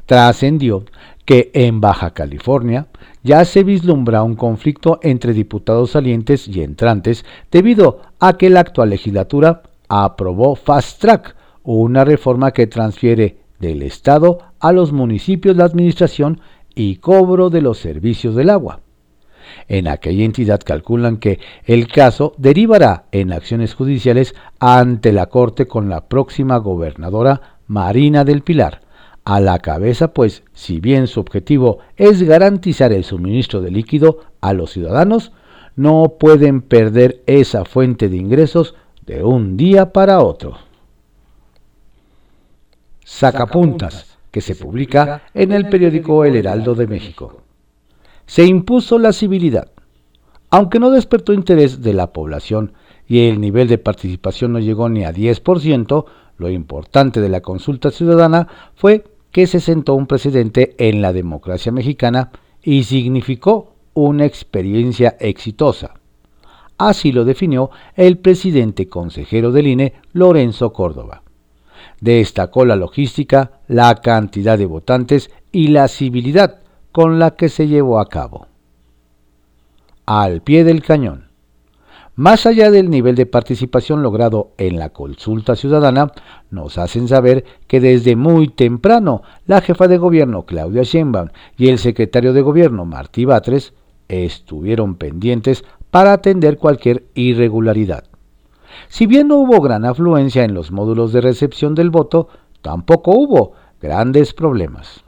Trascendió 0.06 0.84
que 1.24 1.50
en 1.54 1.80
Baja 1.80 2.12
California 2.12 2.88
ya 3.24 3.44
se 3.46 3.64
vislumbra 3.64 4.22
un 4.22 4.36
conflicto 4.36 5.00
entre 5.02 5.32
diputados 5.32 5.92
salientes 5.92 6.46
y 6.46 6.62
entrantes 6.62 7.24
debido 7.50 8.02
a 8.20 8.36
que 8.36 8.50
la 8.50 8.60
actual 8.60 8.90
legislatura 8.90 9.62
aprobó 9.88 10.54
Fast 10.54 11.00
Track, 11.00 11.34
una 11.64 12.04
reforma 12.04 12.52
que 12.52 12.66
transfiere 12.66 13.38
del 13.58 13.82
Estado 13.82 14.38
a 14.60 14.72
los 14.72 14.92
municipios 14.92 15.56
la 15.56 15.64
administración 15.64 16.40
y 16.74 16.96
cobro 16.96 17.48
de 17.48 17.62
los 17.62 17.78
servicios 17.78 18.34
del 18.34 18.50
agua. 18.50 18.80
En 19.68 19.88
aquella 19.88 20.24
entidad 20.24 20.60
calculan 20.62 21.16
que 21.16 21.38
el 21.64 21.88
caso 21.88 22.34
derivará 22.36 23.04
en 23.12 23.32
acciones 23.32 23.74
judiciales 23.74 24.34
ante 24.58 25.12
la 25.12 25.26
Corte 25.26 25.66
con 25.66 25.88
la 25.88 26.08
próxima 26.08 26.58
gobernadora 26.58 27.58
Marina 27.66 28.24
del 28.24 28.42
Pilar, 28.42 28.80
a 29.24 29.40
la 29.40 29.58
cabeza, 29.58 30.12
pues 30.12 30.42
si 30.52 30.80
bien 30.80 31.06
su 31.06 31.20
objetivo 31.20 31.78
es 31.96 32.22
garantizar 32.22 32.92
el 32.92 33.04
suministro 33.04 33.60
de 33.60 33.70
líquido 33.70 34.20
a 34.40 34.52
los 34.52 34.72
ciudadanos, 34.72 35.32
no 35.76 36.16
pueden 36.18 36.60
perder 36.60 37.22
esa 37.26 37.64
fuente 37.64 38.08
de 38.08 38.16
ingresos 38.16 38.74
de 39.06 39.24
un 39.24 39.56
día 39.56 39.92
para 39.92 40.20
otro. 40.20 40.58
Sacapuntas, 43.04 44.16
que 44.30 44.40
se 44.40 44.56
publica 44.56 45.22
en 45.32 45.52
el 45.52 45.68
periódico 45.68 46.24
El 46.24 46.36
Heraldo 46.36 46.74
de 46.74 46.86
México. 46.86 47.42
Se 48.26 48.44
impuso 48.44 48.98
la 48.98 49.12
civilidad. 49.12 49.70
Aunque 50.50 50.78
no 50.78 50.90
despertó 50.90 51.32
interés 51.32 51.82
de 51.82 51.92
la 51.92 52.12
población 52.12 52.72
y 53.06 53.28
el 53.28 53.40
nivel 53.40 53.68
de 53.68 53.78
participación 53.78 54.52
no 54.52 54.58
llegó 54.58 54.88
ni 54.88 55.04
a 55.04 55.12
10%, 55.12 56.04
lo 56.36 56.50
importante 56.50 57.20
de 57.20 57.28
la 57.28 57.42
consulta 57.42 57.90
ciudadana 57.90 58.48
fue 58.74 59.04
que 59.34 59.48
se 59.48 59.58
sentó 59.58 59.94
un 59.96 60.06
precedente 60.06 60.76
en 60.78 61.02
la 61.02 61.12
democracia 61.12 61.72
mexicana 61.72 62.30
y 62.62 62.84
significó 62.84 63.74
una 63.92 64.26
experiencia 64.26 65.16
exitosa. 65.18 65.94
Así 66.78 67.10
lo 67.10 67.24
definió 67.24 67.70
el 67.96 68.18
presidente 68.18 68.88
consejero 68.88 69.50
del 69.50 69.66
INE, 69.66 69.94
Lorenzo 70.12 70.72
Córdoba. 70.72 71.24
Destacó 72.00 72.64
la 72.64 72.76
logística, 72.76 73.58
la 73.66 73.96
cantidad 73.96 74.56
de 74.56 74.66
votantes 74.66 75.32
y 75.50 75.66
la 75.66 75.88
civilidad 75.88 76.60
con 76.92 77.18
la 77.18 77.32
que 77.32 77.48
se 77.48 77.66
llevó 77.66 77.98
a 77.98 78.08
cabo. 78.08 78.46
Al 80.06 80.42
pie 80.42 80.62
del 80.62 80.80
cañón. 80.80 81.23
Más 82.16 82.46
allá 82.46 82.70
del 82.70 82.90
nivel 82.90 83.16
de 83.16 83.26
participación 83.26 84.02
logrado 84.02 84.52
en 84.56 84.78
la 84.78 84.90
consulta 84.90 85.56
ciudadana, 85.56 86.12
nos 86.48 86.78
hacen 86.78 87.08
saber 87.08 87.44
que 87.66 87.80
desde 87.80 88.14
muy 88.14 88.48
temprano 88.48 89.22
la 89.46 89.60
jefa 89.60 89.88
de 89.88 89.98
gobierno 89.98 90.44
Claudia 90.44 90.84
Sheinbaum 90.84 91.30
y 91.56 91.70
el 91.70 91.78
secretario 91.78 92.32
de 92.32 92.42
gobierno 92.42 92.84
Martí 92.84 93.24
Batres 93.24 93.74
estuvieron 94.06 94.94
pendientes 94.94 95.64
para 95.90 96.12
atender 96.12 96.56
cualquier 96.56 97.04
irregularidad. 97.14 98.04
Si 98.88 99.06
bien 99.06 99.28
no 99.28 99.36
hubo 99.36 99.60
gran 99.60 99.84
afluencia 99.84 100.44
en 100.44 100.54
los 100.54 100.70
módulos 100.70 101.12
de 101.12 101.20
recepción 101.20 101.74
del 101.74 101.90
voto, 101.90 102.28
tampoco 102.62 103.10
hubo 103.12 103.52
grandes 103.80 104.34
problemas. 104.34 105.02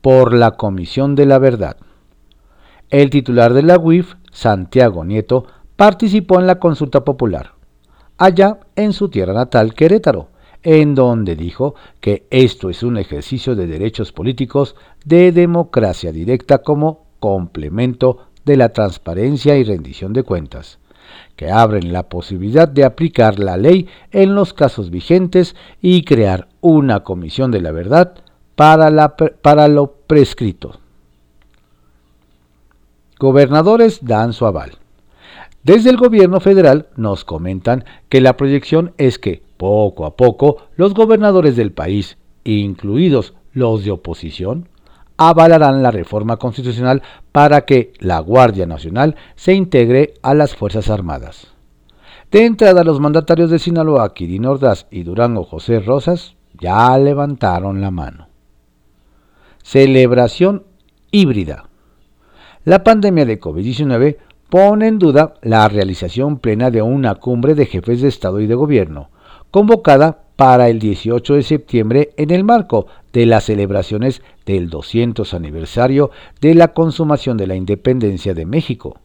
Por 0.00 0.32
la 0.32 0.52
Comisión 0.52 1.14
de 1.14 1.26
la 1.26 1.38
Verdad. 1.38 1.76
El 2.88 3.10
titular 3.10 3.54
de 3.54 3.62
la 3.62 3.78
UIF, 3.78 4.14
Santiago 4.32 5.04
Nieto, 5.04 5.46
participó 5.80 6.38
en 6.38 6.46
la 6.46 6.58
consulta 6.58 7.06
popular, 7.06 7.54
allá 8.18 8.58
en 8.76 8.92
su 8.92 9.08
tierra 9.08 9.32
natal, 9.32 9.72
Querétaro, 9.72 10.28
en 10.62 10.94
donde 10.94 11.36
dijo 11.36 11.74
que 12.00 12.26
esto 12.28 12.68
es 12.68 12.82
un 12.82 12.98
ejercicio 12.98 13.54
de 13.54 13.66
derechos 13.66 14.12
políticos 14.12 14.76
de 15.06 15.32
democracia 15.32 16.12
directa 16.12 16.58
como 16.58 17.06
complemento 17.18 18.26
de 18.44 18.58
la 18.58 18.74
transparencia 18.74 19.56
y 19.56 19.64
rendición 19.64 20.12
de 20.12 20.22
cuentas 20.22 20.78
que 21.34 21.50
abren 21.50 21.94
la 21.94 22.10
posibilidad 22.10 22.68
de 22.68 22.84
aplicar 22.84 23.38
la 23.38 23.56
ley 23.56 23.88
en 24.10 24.34
los 24.34 24.52
casos 24.52 24.90
vigentes 24.90 25.56
y 25.80 26.04
crear 26.04 26.48
una 26.60 27.04
comisión 27.04 27.50
de 27.50 27.62
la 27.62 27.72
verdad 27.72 28.16
para, 28.54 28.90
la, 28.90 29.16
para 29.16 29.66
lo 29.66 29.92
prescrito. 30.06 30.78
Gobernadores 33.18 34.00
dan 34.04 34.34
su 34.34 34.44
aval. 34.44 34.79
Desde 35.62 35.90
el 35.90 35.98
gobierno 35.98 36.40
federal 36.40 36.88
nos 36.96 37.24
comentan 37.24 37.84
que 38.08 38.20
la 38.20 38.36
proyección 38.36 38.94
es 38.96 39.18
que, 39.18 39.42
poco 39.58 40.06
a 40.06 40.16
poco, 40.16 40.62
los 40.76 40.94
gobernadores 40.94 41.54
del 41.54 41.72
país, 41.72 42.16
incluidos 42.44 43.34
los 43.52 43.84
de 43.84 43.90
oposición, 43.90 44.68
avalarán 45.18 45.82
la 45.82 45.90
reforma 45.90 46.38
constitucional 46.38 47.02
para 47.30 47.66
que 47.66 47.92
la 47.98 48.20
Guardia 48.20 48.64
Nacional 48.64 49.16
se 49.34 49.52
integre 49.52 50.14
a 50.22 50.32
las 50.32 50.56
Fuerzas 50.56 50.88
Armadas. 50.88 51.48
De 52.30 52.46
entrada, 52.46 52.82
los 52.82 53.00
mandatarios 53.00 53.50
de 53.50 53.58
Sinaloa, 53.58 54.14
Kirin 54.14 54.46
Ordaz 54.46 54.86
y 54.90 55.02
Durango, 55.02 55.44
José 55.44 55.80
Rosas, 55.80 56.36
ya 56.58 56.96
levantaron 56.96 57.82
la 57.82 57.90
mano. 57.90 58.28
Celebración 59.62 60.64
híbrida. 61.10 61.68
La 62.64 62.82
pandemia 62.82 63.26
de 63.26 63.38
COVID-19 63.38 64.16
pone 64.50 64.88
en 64.88 64.98
duda 64.98 65.34
la 65.42 65.68
realización 65.68 66.38
plena 66.38 66.70
de 66.70 66.82
una 66.82 67.14
cumbre 67.14 67.54
de 67.54 67.66
jefes 67.66 68.02
de 68.02 68.08
Estado 68.08 68.40
y 68.40 68.46
de 68.46 68.54
Gobierno, 68.54 69.10
convocada 69.50 70.24
para 70.36 70.68
el 70.68 70.78
18 70.78 71.34
de 71.34 71.42
septiembre 71.42 72.10
en 72.16 72.30
el 72.30 72.44
marco 72.44 72.86
de 73.12 73.26
las 73.26 73.44
celebraciones 73.44 74.22
del 74.46 74.70
200 74.70 75.34
aniversario 75.34 76.10
de 76.40 76.54
la 76.54 76.68
consumación 76.68 77.36
de 77.36 77.46
la 77.46 77.54
independencia 77.54 78.34
de 78.34 78.46
México. 78.46 78.98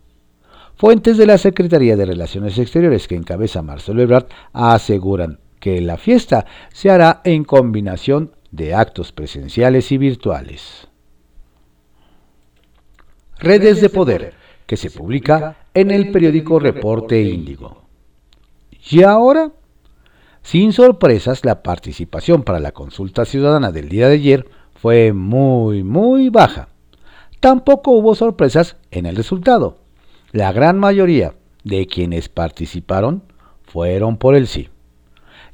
Fuentes 0.75 1.17
de 1.17 1.25
la 1.25 1.37
Secretaría 1.37 1.95
de 1.95 2.05
Relaciones 2.05 2.57
Exteriores 2.57 3.07
que 3.07 3.15
encabeza 3.15 3.61
Marcelo 3.61 4.01
Ebrard 4.01 4.27
aseguran 4.51 5.39
que 5.59 5.79
la 5.81 5.97
fiesta 5.97 6.45
se 6.73 6.89
hará 6.89 7.21
en 7.23 7.43
combinación 7.43 8.31
de 8.51 8.73
actos 8.73 9.11
presenciales 9.11 9.91
y 9.91 9.97
virtuales. 9.97 10.87
Redes 13.37 13.81
de 13.81 13.89
Poder, 13.89 14.33
que 14.65 14.77
se 14.77 14.89
publica 14.91 15.57
en 15.73 15.91
el 15.91 16.11
periódico 16.11 16.59
Reporte 16.59 17.21
Índigo. 17.21 17.83
Y 18.89 19.03
ahora 19.03 19.51
sin 20.45 20.73
sorpresas, 20.73 21.43
la 21.43 21.63
participación 21.63 22.43
para 22.43 22.59
la 22.59 22.71
consulta 22.71 23.25
ciudadana 23.25 23.71
del 23.71 23.89
día 23.89 24.07
de 24.07 24.13
ayer 24.13 24.47
fue 24.79 25.11
muy, 25.11 25.83
muy 25.83 26.29
baja. 26.29 26.67
Tampoco 27.39 27.93
hubo 27.93 28.13
sorpresas 28.13 28.77
en 28.91 29.07
el 29.07 29.15
resultado. 29.15 29.79
La 30.33 30.51
gran 30.51 30.77
mayoría 30.77 31.33
de 31.63 31.87
quienes 31.87 32.29
participaron 32.29 33.23
fueron 33.63 34.17
por 34.17 34.35
el 34.35 34.45
sí. 34.45 34.69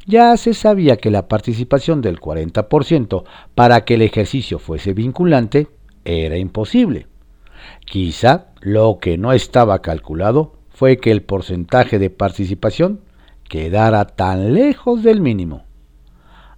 Ya 0.07 0.35
se 0.35 0.53
sabía 0.53 0.97
que 0.97 1.09
la 1.09 1.29
participación 1.29 2.01
del 2.01 2.19
40% 2.19 3.23
para 3.55 3.85
que 3.85 3.93
el 3.93 4.01
ejercicio 4.01 4.59
fuese 4.59 4.91
vinculante 4.91 5.69
era 6.03 6.35
imposible. 6.37 7.07
Quizá 7.85 8.47
lo 8.61 8.99
que 8.99 9.17
no 9.17 9.33
estaba 9.33 9.81
calculado 9.81 10.53
fue 10.69 10.97
que 10.97 11.11
el 11.11 11.21
porcentaje 11.21 11.99
de 11.99 12.09
participación 12.09 13.01
quedara 13.47 14.05
tan 14.05 14.53
lejos 14.53 15.03
del 15.03 15.21
mínimo. 15.21 15.63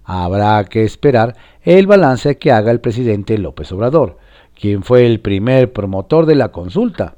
Habrá 0.04 0.64
que 0.64 0.84
esperar 0.84 1.34
el 1.62 1.86
balance 1.86 2.38
que 2.38 2.52
haga 2.52 2.70
el 2.70 2.80
presidente 2.80 3.36
López 3.36 3.72
Obrador, 3.72 4.18
quien 4.58 4.82
fue 4.82 5.06
el 5.06 5.20
primer 5.20 5.72
promotor 5.72 6.26
de 6.26 6.36
la 6.36 6.52
consulta. 6.52 7.16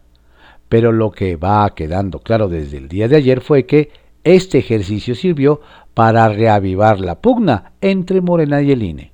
Pero 0.69 0.93
lo 0.93 1.11
que 1.11 1.37
va 1.37 1.75
quedando 1.75 2.21
claro 2.21 2.49
desde 2.49 2.79
el 2.79 2.89
día 2.89 3.07
de 3.07 3.17
ayer 3.17 3.41
fue 3.41 3.67
que 3.67 3.91
este 4.25 4.59
ejercicio 4.59 5.15
sirvió 5.15 5.61
para 5.95 6.29
reavivar 6.29 7.01
la 7.01 7.21
pugna 7.21 7.73
entre 7.81 8.21
Morena 8.21 8.63
y 8.63 8.73
el 8.73 8.83
INE. 8.83 9.13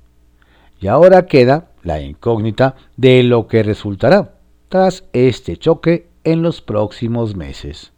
Y 0.79 0.87
ahora 0.87 1.25
queda 1.25 1.67
la 1.83 2.01
incógnita 2.01 2.75
de 2.97 3.23
lo 3.23 3.47
que 3.47 3.63
resultará 3.63 4.32
tras 4.73 5.03
este 5.13 5.55
choque 5.55 6.07
en 6.23 6.41
los 6.41 6.61
próximos 6.61 7.35
meses. 7.35 7.91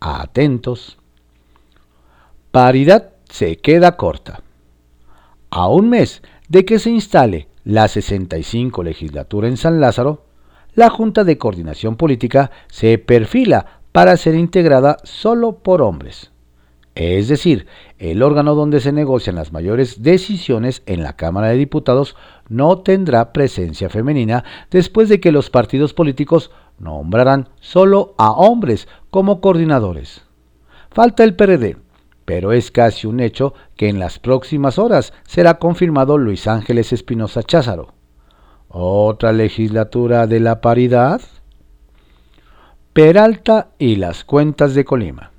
Atentos. 0.00 0.96
Paridad 2.50 3.10
se 3.28 3.58
queda 3.58 3.98
corta. 3.98 4.40
A 5.50 5.68
un 5.68 5.90
mes 5.90 6.22
de 6.48 6.64
que 6.64 6.78
se 6.78 6.88
instale 6.88 7.48
la 7.62 7.88
65 7.88 8.82
legislatura 8.82 9.48
en 9.48 9.58
San 9.58 9.82
Lázaro, 9.82 10.24
la 10.72 10.88
Junta 10.88 11.24
de 11.24 11.36
Coordinación 11.36 11.96
Política 11.96 12.52
se 12.68 12.96
perfila 12.96 13.82
para 13.92 14.16
ser 14.16 14.34
integrada 14.34 14.96
solo 15.04 15.58
por 15.58 15.82
hombres. 15.82 16.30
Es 16.98 17.28
decir, 17.28 17.68
el 17.98 18.24
órgano 18.24 18.56
donde 18.56 18.80
se 18.80 18.90
negocian 18.90 19.36
las 19.36 19.52
mayores 19.52 20.02
decisiones 20.02 20.82
en 20.86 21.04
la 21.04 21.12
Cámara 21.12 21.46
de 21.46 21.56
Diputados 21.56 22.16
no 22.48 22.78
tendrá 22.78 23.32
presencia 23.32 23.88
femenina 23.88 24.42
después 24.68 25.08
de 25.08 25.20
que 25.20 25.30
los 25.30 25.48
partidos 25.48 25.94
políticos 25.94 26.50
nombrarán 26.80 27.50
solo 27.60 28.16
a 28.18 28.32
hombres 28.32 28.88
como 29.10 29.40
coordinadores. 29.40 30.22
Falta 30.90 31.22
el 31.22 31.36
PRD, 31.36 31.76
pero 32.24 32.50
es 32.50 32.72
casi 32.72 33.06
un 33.06 33.20
hecho 33.20 33.54
que 33.76 33.88
en 33.88 34.00
las 34.00 34.18
próximas 34.18 34.76
horas 34.76 35.12
será 35.24 35.60
confirmado 35.60 36.18
Luis 36.18 36.48
Ángeles 36.48 36.92
Espinosa 36.92 37.44
Cházaro. 37.44 37.94
¿Otra 38.66 39.32
legislatura 39.32 40.26
de 40.26 40.40
la 40.40 40.60
paridad? 40.60 41.20
Peralta 42.92 43.68
y 43.78 43.94
las 43.94 44.24
cuentas 44.24 44.74
de 44.74 44.84
Colima. 44.84 45.30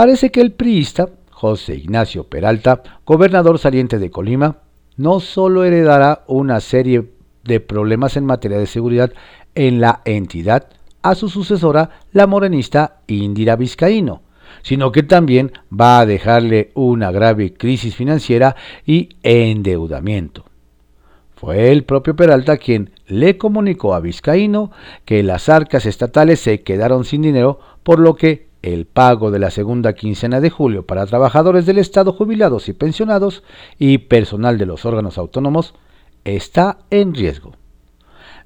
Parece 0.00 0.30
que 0.30 0.40
el 0.40 0.52
priista 0.52 1.10
José 1.30 1.74
Ignacio 1.74 2.24
Peralta, 2.24 2.82
gobernador 3.04 3.58
saliente 3.58 3.98
de 3.98 4.10
Colima, 4.10 4.60
no 4.96 5.20
solo 5.20 5.62
heredará 5.62 6.24
una 6.26 6.60
serie 6.60 7.10
de 7.44 7.60
problemas 7.60 8.16
en 8.16 8.24
materia 8.24 8.56
de 8.56 8.64
seguridad 8.64 9.12
en 9.54 9.78
la 9.78 10.00
entidad 10.06 10.68
a 11.02 11.14
su 11.14 11.28
sucesora, 11.28 11.90
la 12.12 12.26
morenista 12.26 13.02
Indira 13.08 13.56
Vizcaíno, 13.56 14.22
sino 14.62 14.90
que 14.90 15.02
también 15.02 15.52
va 15.70 16.00
a 16.00 16.06
dejarle 16.06 16.70
una 16.72 17.10
grave 17.10 17.52
crisis 17.52 17.94
financiera 17.94 18.56
y 18.86 19.10
endeudamiento. 19.22 20.46
Fue 21.34 21.72
el 21.72 21.84
propio 21.84 22.16
Peralta 22.16 22.56
quien 22.56 22.92
le 23.06 23.36
comunicó 23.36 23.92
a 23.92 24.00
Vizcaíno 24.00 24.70
que 25.04 25.22
las 25.22 25.50
arcas 25.50 25.84
estatales 25.84 26.40
se 26.40 26.62
quedaron 26.62 27.04
sin 27.04 27.20
dinero, 27.20 27.60
por 27.82 27.98
lo 27.98 28.16
que 28.16 28.48
el 28.62 28.86
pago 28.86 29.30
de 29.30 29.38
la 29.38 29.50
segunda 29.50 29.94
quincena 29.94 30.40
de 30.40 30.50
julio 30.50 30.86
para 30.86 31.06
trabajadores 31.06 31.66
del 31.66 31.78
Estado 31.78 32.12
jubilados 32.12 32.68
y 32.68 32.72
pensionados 32.72 33.42
y 33.78 33.98
personal 33.98 34.58
de 34.58 34.66
los 34.66 34.84
órganos 34.84 35.18
autónomos 35.18 35.74
está 36.24 36.78
en 36.90 37.14
riesgo. 37.14 37.52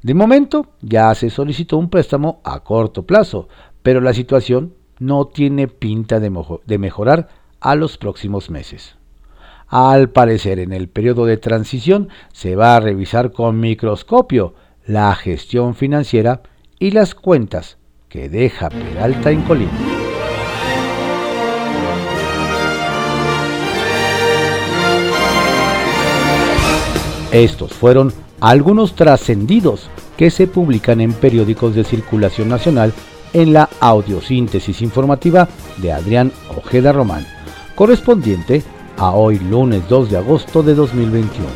De 0.03 0.14
momento 0.14 0.66
ya 0.83 1.14
se 1.14 1.31
solicitó 1.31 1.79
un 1.79 1.88
préstamo 1.88 2.40
a 2.44 2.61
corto 2.61 3.05
plazo, 3.05 3.48
pero 3.83 4.00
la 4.00 4.12
situación 4.12 4.74
no 4.98 5.27
tiene 5.27 5.66
pinta 5.66 6.20
de, 6.20 6.79
mejorar 6.79 7.29
a 7.61 7.74
los 7.74 7.98
próximos 7.98 8.50
meses. 8.50 8.96
Al 9.66 10.11
parecer, 10.11 10.59
en 10.59 10.72
el 10.72 10.88
periodo 10.88 11.24
de 11.27 11.38
transición 11.38 12.11
se 12.33 12.55
va 12.55 12.77
a 12.77 12.81
revisar 12.81 13.33
con 13.33 13.59
microscopio 13.59 14.55
la 14.87 15.14
gestión 15.14 15.74
financiera 15.74 16.42
y 16.79 16.90
las 16.90 17.14
cuentas 17.14 17.79
que 18.09 18.29
deja 18.29 18.68
Peralta 18.68 19.31
en 19.31 19.42
Colima. 19.42 20.03
Estos 27.35 27.73
fueron 27.73 28.12
algunos 28.38 28.94
trascendidos 28.94 29.90
que 30.16 30.31
se 30.31 30.47
publican 30.47 31.01
en 31.01 31.12
periódicos 31.12 31.75
de 31.75 31.83
circulación 31.83 32.49
nacional 32.49 32.92
en 33.33 33.53
la 33.53 33.68
audiosíntesis 33.81 34.81
informativa 34.83 35.49
de 35.79 35.90
Adrián 35.90 36.31
Ojeda 36.57 36.92
Román, 36.92 37.27
correspondiente 37.75 38.62
a 38.97 39.11
hoy 39.11 39.40
lunes 39.40 39.83
2 39.88 40.12
de 40.12 40.16
agosto 40.18 40.62
de 40.62 40.77
2021. 40.77 41.49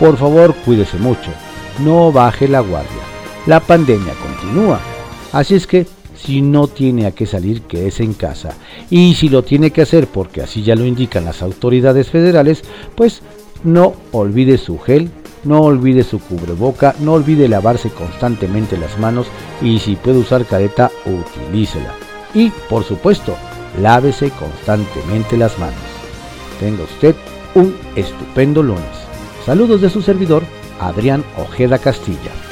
Por 0.00 0.16
favor, 0.16 0.54
cuídese 0.64 0.96
mucho, 0.96 1.32
no 1.80 2.10
baje 2.10 2.48
la 2.48 2.60
guardia. 2.60 3.02
La 3.44 3.60
pandemia 3.60 4.14
continúa, 4.14 4.80
así 5.32 5.54
es 5.54 5.66
que 5.66 5.86
si 6.14 6.40
no 6.40 6.66
tiene 6.66 7.04
a 7.04 7.10
qué 7.10 7.26
salir, 7.26 7.60
quédese 7.62 8.04
en 8.04 8.14
casa. 8.14 8.54
Y 8.88 9.14
si 9.16 9.28
lo 9.28 9.44
tiene 9.44 9.70
que 9.70 9.82
hacer 9.82 10.06
porque 10.06 10.40
así 10.40 10.62
ya 10.62 10.74
lo 10.74 10.86
indican 10.86 11.26
las 11.26 11.42
autoridades 11.42 12.08
federales, 12.08 12.62
pues 12.96 13.20
no 13.64 13.94
olvide 14.12 14.58
su 14.58 14.78
gel 14.78 15.10
no 15.44 15.60
olvide 15.60 16.04
su 16.04 16.20
cubreboca, 16.20 16.94
no 17.00 17.14
olvide 17.14 17.48
lavarse 17.48 17.90
constantemente 17.90 18.76
las 18.76 18.98
manos 18.98 19.26
y 19.60 19.78
si 19.78 19.96
puede 19.96 20.18
usar 20.18 20.44
careta, 20.44 20.90
utilícela. 21.06 21.94
Y, 22.34 22.50
por 22.68 22.84
supuesto, 22.84 23.36
lávese 23.80 24.30
constantemente 24.30 25.36
las 25.36 25.58
manos. 25.58 25.76
Tenga 26.60 26.84
usted 26.84 27.14
un 27.54 27.74
estupendo 27.96 28.62
lunes. 28.62 28.84
Saludos 29.46 29.80
de 29.80 29.90
su 29.90 30.02
servidor, 30.02 30.42
Adrián 30.80 31.24
Ojeda 31.38 31.78
Castilla. 31.78 32.47